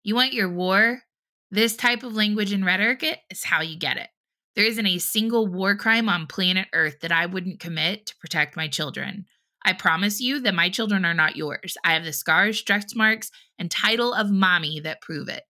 You 0.05 0.15
want 0.15 0.33
your 0.33 0.49
war? 0.49 1.03
This 1.51 1.77
type 1.77 2.03
of 2.03 2.15
language 2.15 2.53
and 2.53 2.65
rhetoric 2.65 3.05
is 3.31 3.45
how 3.45 3.63
you 3.63 3.77
get 3.77 3.97
it. 3.97 4.09
There 4.55 4.65
isn't 4.65 4.87
a 4.87 4.99
single 4.99 5.49
war 5.49 5.75
crime 5.75 6.09
on 6.09 6.29
planet 6.29 6.69
Earth 6.73 7.01
that 7.01 7.11
I 7.11 7.27
wouldn't 7.27 7.59
commit 7.59 8.07
to 8.07 8.17
protect 8.21 8.57
my 8.57 8.69
children. 8.69 9.27
I 9.65 9.73
promise 9.73 10.21
you 10.21 10.41
that 10.41 10.55
my 10.55 10.69
children 10.69 11.05
are 11.05 11.15
not 11.15 11.37
yours. 11.37 11.77
I 11.85 11.95
have 11.95 12.05
the 12.05 12.13
scars, 12.13 12.59
stretch 12.59 12.95
marks, 12.95 13.31
and 13.59 13.71
title 13.71 14.13
of 14.13 14.31
mommy 14.31 14.81
that 14.81 15.01
prove 15.01 15.29
it. 15.29 15.43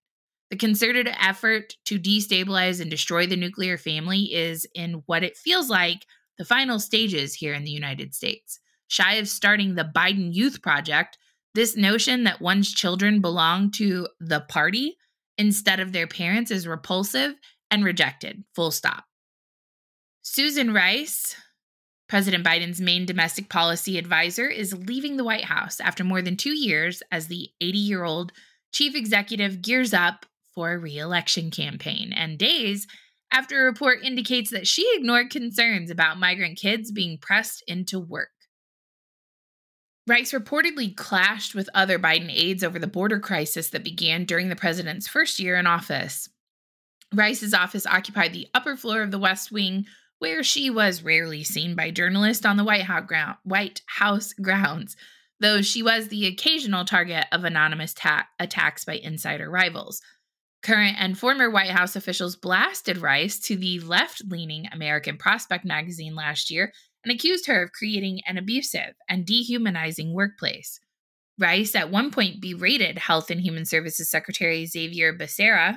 The 0.49 0.57
concerted 0.57 1.09
effort 1.19 1.73
to 1.85 1.99
destabilize 1.99 2.79
and 2.79 2.89
destroy 2.89 3.27
the 3.27 3.35
nuclear 3.35 3.77
family 3.77 4.33
is 4.33 4.67
in 4.73 5.03
what 5.05 5.23
it 5.23 5.37
feels 5.37 5.69
like 5.69 6.05
the 6.37 6.45
final 6.45 6.79
stages 6.79 7.33
here 7.33 7.53
in 7.53 7.63
the 7.63 7.71
United 7.71 8.13
States. 8.13 8.59
Shy 8.87 9.15
of 9.15 9.27
starting 9.27 9.75
the 9.75 9.89
Biden 9.95 10.33
Youth 10.33 10.61
Project, 10.61 11.17
this 11.55 11.75
notion 11.75 12.25
that 12.25 12.41
one's 12.41 12.71
children 12.71 13.21
belong 13.21 13.71
to 13.71 14.07
the 14.19 14.41
party 14.41 14.97
instead 15.37 15.79
of 15.79 15.91
their 15.91 16.07
parents 16.07 16.51
is 16.51 16.67
repulsive 16.67 17.33
and 17.71 17.83
rejected. 17.83 18.43
Full 18.53 18.71
stop. 18.71 19.05
Susan 20.21 20.73
Rice, 20.73 21.35
President 22.07 22.45
Biden's 22.45 22.79
main 22.79 23.05
domestic 23.05 23.49
policy 23.49 23.97
advisor 23.97 24.47
is 24.47 24.73
leaving 24.73 25.17
the 25.17 25.23
White 25.23 25.45
House 25.45 25.79
after 25.79 26.03
more 26.03 26.21
than 26.21 26.37
two 26.37 26.53
years 26.53 27.01
as 27.11 27.27
the 27.27 27.49
80 27.61 27.77
year 27.77 28.03
old 28.03 28.31
chief 28.71 28.95
executive 28.95 29.61
gears 29.61 29.93
up 29.93 30.25
for 30.53 30.71
a 30.71 30.77
re 30.77 30.97
election 30.97 31.51
campaign, 31.51 32.13
and 32.13 32.37
days 32.37 32.87
after 33.31 33.61
a 33.61 33.65
report 33.65 34.03
indicates 34.03 34.51
that 34.51 34.67
she 34.67 34.89
ignored 34.95 35.29
concerns 35.29 35.89
about 35.89 36.19
migrant 36.19 36.57
kids 36.57 36.91
being 36.91 37.17
pressed 37.17 37.63
into 37.67 37.99
work. 37.99 38.29
Rice 40.07 40.31
reportedly 40.31 40.95
clashed 40.95 41.55
with 41.55 41.69
other 41.73 41.97
Biden 41.97 42.31
aides 42.31 42.63
over 42.63 42.77
the 42.77 42.85
border 42.85 43.19
crisis 43.19 43.69
that 43.71 43.83
began 43.83 44.25
during 44.25 44.49
the 44.49 44.55
president's 44.55 45.07
first 45.07 45.39
year 45.39 45.57
in 45.57 45.65
office. 45.65 46.29
Rice's 47.13 47.53
office 47.53 47.87
occupied 47.87 48.31
the 48.31 48.47
upper 48.53 48.77
floor 48.77 49.01
of 49.01 49.11
the 49.11 49.19
West 49.19 49.51
Wing, 49.51 49.85
where 50.19 50.43
she 50.43 50.69
was 50.69 51.03
rarely 51.03 51.43
seen 51.43 51.75
by 51.75 51.91
journalists 51.91 52.45
on 52.45 52.57
the 52.57 52.63
White 52.63 52.83
House, 52.83 53.05
ground, 53.05 53.37
White 53.43 53.81
House 53.87 54.33
grounds, 54.33 54.95
though 55.39 55.61
she 55.61 55.83
was 55.83 56.07
the 56.07 56.25
occasional 56.27 56.85
target 56.85 57.25
of 57.31 57.43
anonymous 57.43 57.93
ta- 57.93 58.27
attacks 58.39 58.85
by 58.85 58.95
insider 58.95 59.49
rivals. 59.49 60.01
Current 60.63 60.97
and 60.99 61.17
former 61.17 61.49
White 61.49 61.69
House 61.69 61.95
officials 61.95 62.35
blasted 62.35 62.97
Rice 62.97 63.39
to 63.41 63.55
the 63.55 63.79
left 63.81 64.23
leaning 64.27 64.67
American 64.71 65.17
Prospect 65.17 65.63
magazine 65.63 66.15
last 66.15 66.49
year 66.49 66.71
and 67.03 67.13
accused 67.13 67.45
her 67.45 67.61
of 67.61 67.71
creating 67.71 68.21
an 68.25 68.37
abusive 68.37 68.95
and 69.07 69.25
dehumanizing 69.25 70.13
workplace. 70.13 70.79
Rice 71.37 71.75
at 71.75 71.91
one 71.91 72.09
point 72.09 72.41
berated 72.41 72.97
Health 72.97 73.29
and 73.29 73.41
Human 73.41 73.65
Services 73.65 74.09
Secretary 74.09 74.65
Xavier 74.65 75.13
Becerra, 75.13 75.75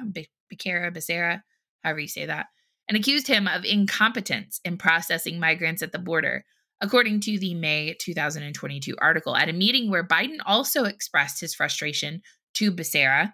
Becerra, 0.50 0.90
Becerra, 0.90 1.42
however 1.82 2.00
you 2.00 2.08
say 2.08 2.24
that, 2.24 2.46
and 2.88 2.96
accused 2.96 3.26
him 3.26 3.46
of 3.46 3.64
incompetence 3.64 4.60
in 4.64 4.78
processing 4.78 5.38
migrants 5.38 5.82
at 5.82 5.92
the 5.92 5.98
border, 5.98 6.44
according 6.80 7.20
to 7.20 7.38
the 7.38 7.54
May 7.54 7.94
2022 8.00 8.94
article. 8.98 9.36
At 9.36 9.48
a 9.48 9.52
meeting 9.52 9.90
where 9.90 10.06
Biden 10.06 10.38
also 10.44 10.84
expressed 10.84 11.40
his 11.40 11.54
frustration 11.54 12.22
to 12.54 12.72
Becerra, 12.72 13.32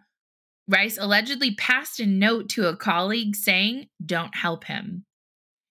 Rice 0.69 0.99
allegedly 0.99 1.55
passed 1.55 2.01
a 2.01 2.07
note 2.07 2.49
to 2.51 2.69
a 2.69 2.77
colleague 2.77 3.37
saying, 3.37 3.87
Don't 4.05 4.35
help 4.35 4.65
him. 4.65 5.05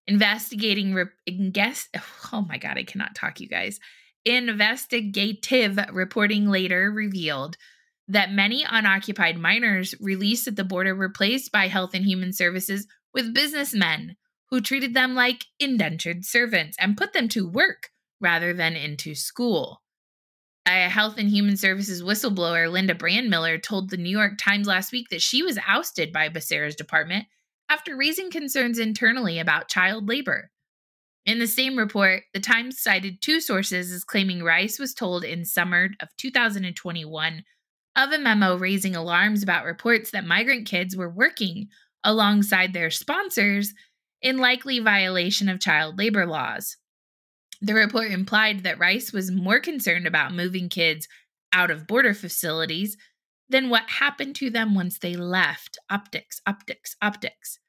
Investigating, 0.08 0.94
re- 0.94 1.52
guess, 1.52 1.90
oh 2.34 2.46
my 2.48 2.58
God, 2.58 2.78
I 2.78 2.84
cannot 2.84 3.16
talk, 3.16 3.40
you 3.40 3.48
guys. 3.48 3.80
Investigative 4.26 5.80
reporting 5.92 6.50
later 6.50 6.92
revealed 6.92 7.58
that 8.08 8.32
many 8.32 8.66
unoccupied 8.70 9.38
minors 9.38 9.96
released 10.00 10.48
at 10.48 10.56
the 10.56 10.64
border 10.64 10.96
were 10.96 11.10
placed 11.10 11.52
by 11.52 11.68
Health 11.68 11.92
and 11.94 12.06
Human 12.06 12.34
Services 12.34 12.86
with 13.14 13.34
businessmen 13.34 14.16
who 14.50 14.62
treated 14.62 14.94
them 14.94 15.16
like 15.16 15.46
indentured 15.60 16.26
servants 16.26 16.78
and 16.80 16.98
put 16.98 17.14
them 17.14 17.28
to 17.30 17.48
work 17.48 17.90
rather 18.22 18.54
than 18.54 18.76
into 18.76 19.16
school. 19.16 19.82
A 20.66 20.90
Health 20.90 21.18
and 21.18 21.30
Human 21.30 21.58
Services 21.58 22.02
whistleblower, 22.02 22.72
Linda 22.72 22.96
Brandmiller, 22.96 23.62
told 23.62 23.90
the 23.90 23.98
New 23.98 24.10
York 24.10 24.34
Times 24.38 24.66
last 24.66 24.92
week 24.92 25.10
that 25.10 25.22
she 25.22 25.44
was 25.44 25.60
ousted 25.68 26.14
by 26.14 26.30
Becerra's 26.30 26.76
department 26.76 27.26
after 27.70 27.98
raising 27.98 28.32
concerns 28.32 28.80
internally 28.80 29.40
about 29.40 29.68
child 29.68 30.08
labor. 30.08 30.52
In 31.26 31.40
the 31.40 31.48
same 31.48 31.78
report, 31.78 32.24
the 32.34 32.40
Times 32.40 32.82
cited 32.82 33.22
two 33.22 33.42
sources 33.42 33.92
as 33.92 34.04
claiming 34.04 34.44
Rice 34.44 34.80
was 34.80 34.94
told 34.94 35.24
in 35.24 35.46
summer 35.46 35.90
of 36.00 36.10
2021 36.18 37.44
of 37.96 38.12
a 38.12 38.18
memo 38.18 38.56
raising 38.56 38.96
alarms 38.96 39.44
about 39.44 39.66
reports 39.66 40.12
that 40.12 40.26
migrant 40.26 40.68
kids 40.68 40.96
were 40.96 41.10
working 41.10 41.68
alongside 42.04 42.74
their 42.74 42.90
sponsors 42.90 43.74
in 44.22 44.38
likely 44.38 44.80
violation 44.80 45.50
of 45.50 45.60
child 45.60 45.98
labor 45.98 46.26
laws. 46.26 46.78
The 47.62 47.74
report 47.74 48.12
implied 48.12 48.64
that 48.64 48.80
Rice 48.80 49.14
was 49.14 49.32
more 49.32 49.60
concerned 49.60 50.08
about 50.08 50.34
moving 50.34 50.70
kids 50.70 51.08
out 51.54 51.72
of 51.72 51.88
border 51.88 52.14
facilities 52.14 52.98
than 53.50 53.70
what 53.70 53.90
happened 53.90 54.36
to 54.36 54.50
them 54.50 54.76
once 54.76 54.98
they 54.98 55.16
left. 55.16 55.78
Optics, 55.90 56.42
optics, 56.46 56.96
optics. 57.02 57.60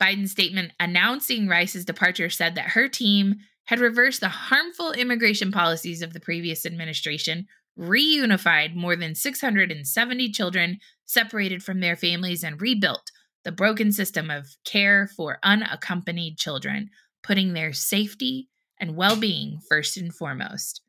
Biden's 0.00 0.32
statement 0.32 0.72
announcing 0.78 1.48
Rice's 1.48 1.84
departure 1.84 2.30
said 2.30 2.54
that 2.54 2.70
her 2.70 2.88
team 2.88 3.36
had 3.66 3.80
reversed 3.80 4.20
the 4.20 4.28
harmful 4.28 4.92
immigration 4.92 5.50
policies 5.50 6.02
of 6.02 6.12
the 6.12 6.20
previous 6.20 6.66
administration, 6.66 7.46
reunified 7.78 8.74
more 8.74 8.96
than 8.96 9.14
670 9.14 10.30
children 10.30 10.78
separated 11.04 11.62
from 11.62 11.80
their 11.80 11.96
families, 11.96 12.44
and 12.44 12.60
rebuilt 12.60 13.10
the 13.44 13.52
broken 13.52 13.92
system 13.92 14.30
of 14.30 14.56
care 14.64 15.08
for 15.16 15.38
unaccompanied 15.42 16.38
children, 16.38 16.90
putting 17.22 17.52
their 17.52 17.72
safety 17.72 18.48
and 18.78 18.96
well 18.96 19.16
being 19.16 19.60
first 19.68 19.96
and 19.96 20.14
foremost. 20.14 20.80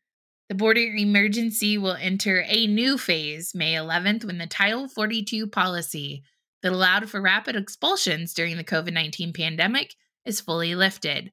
The 0.50 0.56
border 0.56 0.82
emergency 0.82 1.78
will 1.78 1.96
enter 2.00 2.44
a 2.48 2.68
new 2.68 2.98
phase 2.98 3.54
May 3.56 3.74
11th 3.74 4.26
when 4.26 4.38
the 4.38 4.48
Title 4.48 4.88
42 4.88 5.48
policy 5.48 6.24
that 6.62 6.72
allowed 6.72 7.10
for 7.10 7.22
rapid 7.22 7.56
expulsions 7.56 8.34
during 8.34 8.58
the 8.58 8.64
COVID 8.64 8.94
19 8.94 9.34
pandemic 9.34 9.96
is 10.26 10.42
fully 10.42 10.76
lifted. 10.76 11.32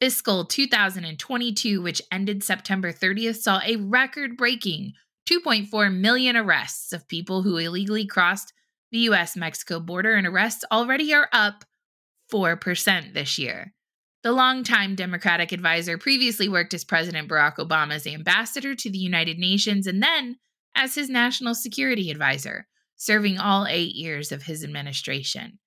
Fiscal 0.00 0.44
2022, 0.44 1.80
which 1.80 2.02
ended 2.10 2.42
September 2.42 2.92
30th, 2.92 3.36
saw 3.36 3.60
a 3.64 3.76
record 3.76 4.36
breaking 4.36 4.92
2.4 5.30 5.94
million 5.94 6.36
arrests 6.36 6.92
of 6.92 7.06
people 7.06 7.42
who 7.42 7.56
illegally 7.56 8.06
crossed 8.06 8.52
the 8.92 8.98
US 9.00 9.36
Mexico 9.36 9.80
border, 9.80 10.14
and 10.14 10.26
arrests 10.26 10.64
already 10.70 11.12
are 11.12 11.28
up 11.32 11.64
4% 12.32 13.14
this 13.14 13.38
year. 13.38 13.72
The 14.22 14.32
longtime 14.32 14.94
Democratic 14.94 15.50
advisor 15.50 15.98
previously 15.98 16.48
worked 16.48 16.74
as 16.74 16.84
President 16.84 17.28
Barack 17.28 17.56
Obama's 17.56 18.06
ambassador 18.06 18.76
to 18.76 18.90
the 18.90 18.98
United 18.98 19.38
Nations 19.38 19.86
and 19.88 20.00
then 20.00 20.36
as 20.76 20.94
his 20.94 21.10
national 21.10 21.54
security 21.54 22.10
advisor, 22.10 22.66
serving 22.96 23.38
all 23.38 23.66
eight 23.66 23.94
years 23.94 24.30
of 24.30 24.44
his 24.44 24.62
administration. 24.62 25.58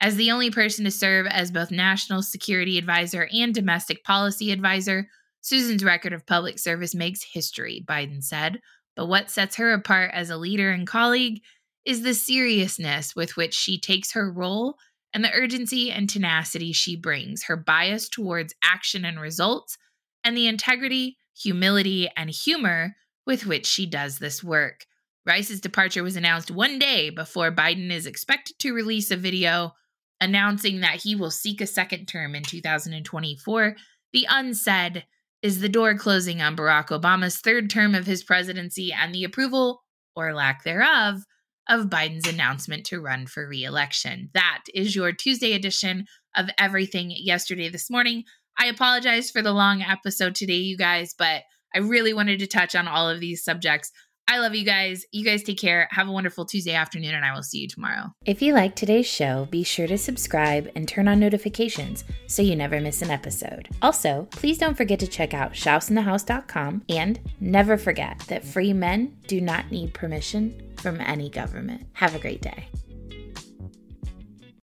As 0.00 0.16
the 0.16 0.30
only 0.30 0.50
person 0.50 0.84
to 0.86 0.90
serve 0.90 1.26
as 1.26 1.50
both 1.50 1.70
national 1.70 2.22
security 2.22 2.78
advisor 2.78 3.28
and 3.32 3.54
domestic 3.54 4.02
policy 4.02 4.50
advisor, 4.50 5.06
Susan's 5.40 5.84
record 5.84 6.12
of 6.12 6.26
public 6.26 6.58
service 6.58 6.94
makes 6.94 7.20
history, 7.32 7.84
Biden 7.86 8.22
said. 8.22 8.60
But 8.96 9.06
what 9.06 9.30
sets 9.30 9.56
her 9.56 9.72
apart 9.72 10.10
as 10.12 10.30
a 10.30 10.36
leader 10.36 10.70
and 10.70 10.86
colleague 10.86 11.42
is 11.90 12.02
the 12.02 12.14
seriousness 12.14 13.16
with 13.16 13.36
which 13.36 13.52
she 13.52 13.76
takes 13.76 14.12
her 14.12 14.30
role 14.30 14.76
and 15.12 15.24
the 15.24 15.32
urgency 15.32 15.90
and 15.90 16.08
tenacity 16.08 16.72
she 16.72 16.94
brings, 16.94 17.42
her 17.42 17.56
bias 17.56 18.08
towards 18.08 18.54
action 18.62 19.04
and 19.04 19.18
results, 19.18 19.76
and 20.22 20.36
the 20.36 20.46
integrity, 20.46 21.16
humility, 21.36 22.08
and 22.16 22.30
humor 22.30 22.94
with 23.26 23.44
which 23.44 23.66
she 23.66 23.86
does 23.86 24.20
this 24.20 24.44
work. 24.44 24.86
Rice's 25.26 25.60
departure 25.60 26.04
was 26.04 26.14
announced 26.14 26.52
one 26.52 26.78
day 26.78 27.10
before 27.10 27.50
Biden 27.50 27.90
is 27.90 28.06
expected 28.06 28.60
to 28.60 28.72
release 28.72 29.10
a 29.10 29.16
video 29.16 29.72
announcing 30.20 30.78
that 30.80 31.02
he 31.02 31.16
will 31.16 31.32
seek 31.32 31.60
a 31.60 31.66
second 31.66 32.06
term 32.06 32.36
in 32.36 32.44
2024. 32.44 33.74
The 34.12 34.26
unsaid 34.30 35.06
is 35.42 35.60
the 35.60 35.68
door 35.68 35.96
closing 35.96 36.40
on 36.40 36.56
Barack 36.56 36.90
Obama's 36.90 37.38
third 37.38 37.68
term 37.68 37.96
of 37.96 38.06
his 38.06 38.22
presidency 38.22 38.92
and 38.92 39.12
the 39.12 39.24
approval, 39.24 39.82
or 40.14 40.32
lack 40.32 40.62
thereof, 40.62 41.24
of 41.68 41.86
Biden's 41.86 42.26
announcement 42.26 42.84
to 42.86 43.00
run 43.00 43.26
for 43.26 43.46
reelection. 43.46 44.30
That 44.34 44.62
is 44.74 44.96
your 44.96 45.12
Tuesday 45.12 45.52
edition 45.52 46.06
of 46.36 46.50
Everything 46.58 47.10
Yesterday 47.10 47.68
This 47.68 47.90
Morning. 47.90 48.24
I 48.58 48.66
apologize 48.66 49.30
for 49.30 49.42
the 49.42 49.52
long 49.52 49.82
episode 49.82 50.34
today, 50.34 50.54
you 50.54 50.76
guys, 50.76 51.14
but 51.16 51.42
I 51.74 51.78
really 51.78 52.12
wanted 52.12 52.40
to 52.40 52.46
touch 52.46 52.74
on 52.74 52.88
all 52.88 53.08
of 53.08 53.20
these 53.20 53.44
subjects. 53.44 53.90
I 54.28 54.38
love 54.38 54.54
you 54.54 54.64
guys. 54.64 55.04
You 55.10 55.24
guys 55.24 55.42
take 55.42 55.58
care. 55.58 55.88
Have 55.90 56.08
a 56.08 56.12
wonderful 56.12 56.44
Tuesday 56.44 56.74
afternoon, 56.74 57.14
and 57.14 57.24
I 57.24 57.34
will 57.34 57.42
see 57.42 57.58
you 57.58 57.68
tomorrow. 57.68 58.14
If 58.24 58.40
you 58.40 58.54
like 58.54 58.76
today's 58.76 59.06
show, 59.06 59.48
be 59.50 59.64
sure 59.64 59.88
to 59.88 59.98
subscribe 59.98 60.70
and 60.76 60.86
turn 60.86 61.08
on 61.08 61.18
notifications 61.18 62.04
so 62.28 62.40
you 62.40 62.54
never 62.54 62.80
miss 62.80 63.02
an 63.02 63.10
episode. 63.10 63.68
Also, 63.82 64.28
please 64.30 64.56
don't 64.56 64.76
forget 64.76 65.00
to 65.00 65.08
check 65.08 65.34
out 65.34 65.52
shouseinthehouse.com 65.52 66.82
and 66.88 67.18
never 67.40 67.76
forget 67.76 68.20
that 68.28 68.44
free 68.44 68.72
men 68.72 69.16
do 69.26 69.40
not 69.40 69.70
need 69.72 69.94
permission 69.94 70.74
from 70.76 71.00
any 71.00 71.28
government. 71.28 71.86
Have 71.94 72.14
a 72.14 72.20
great 72.20 72.40
day. 72.40 72.68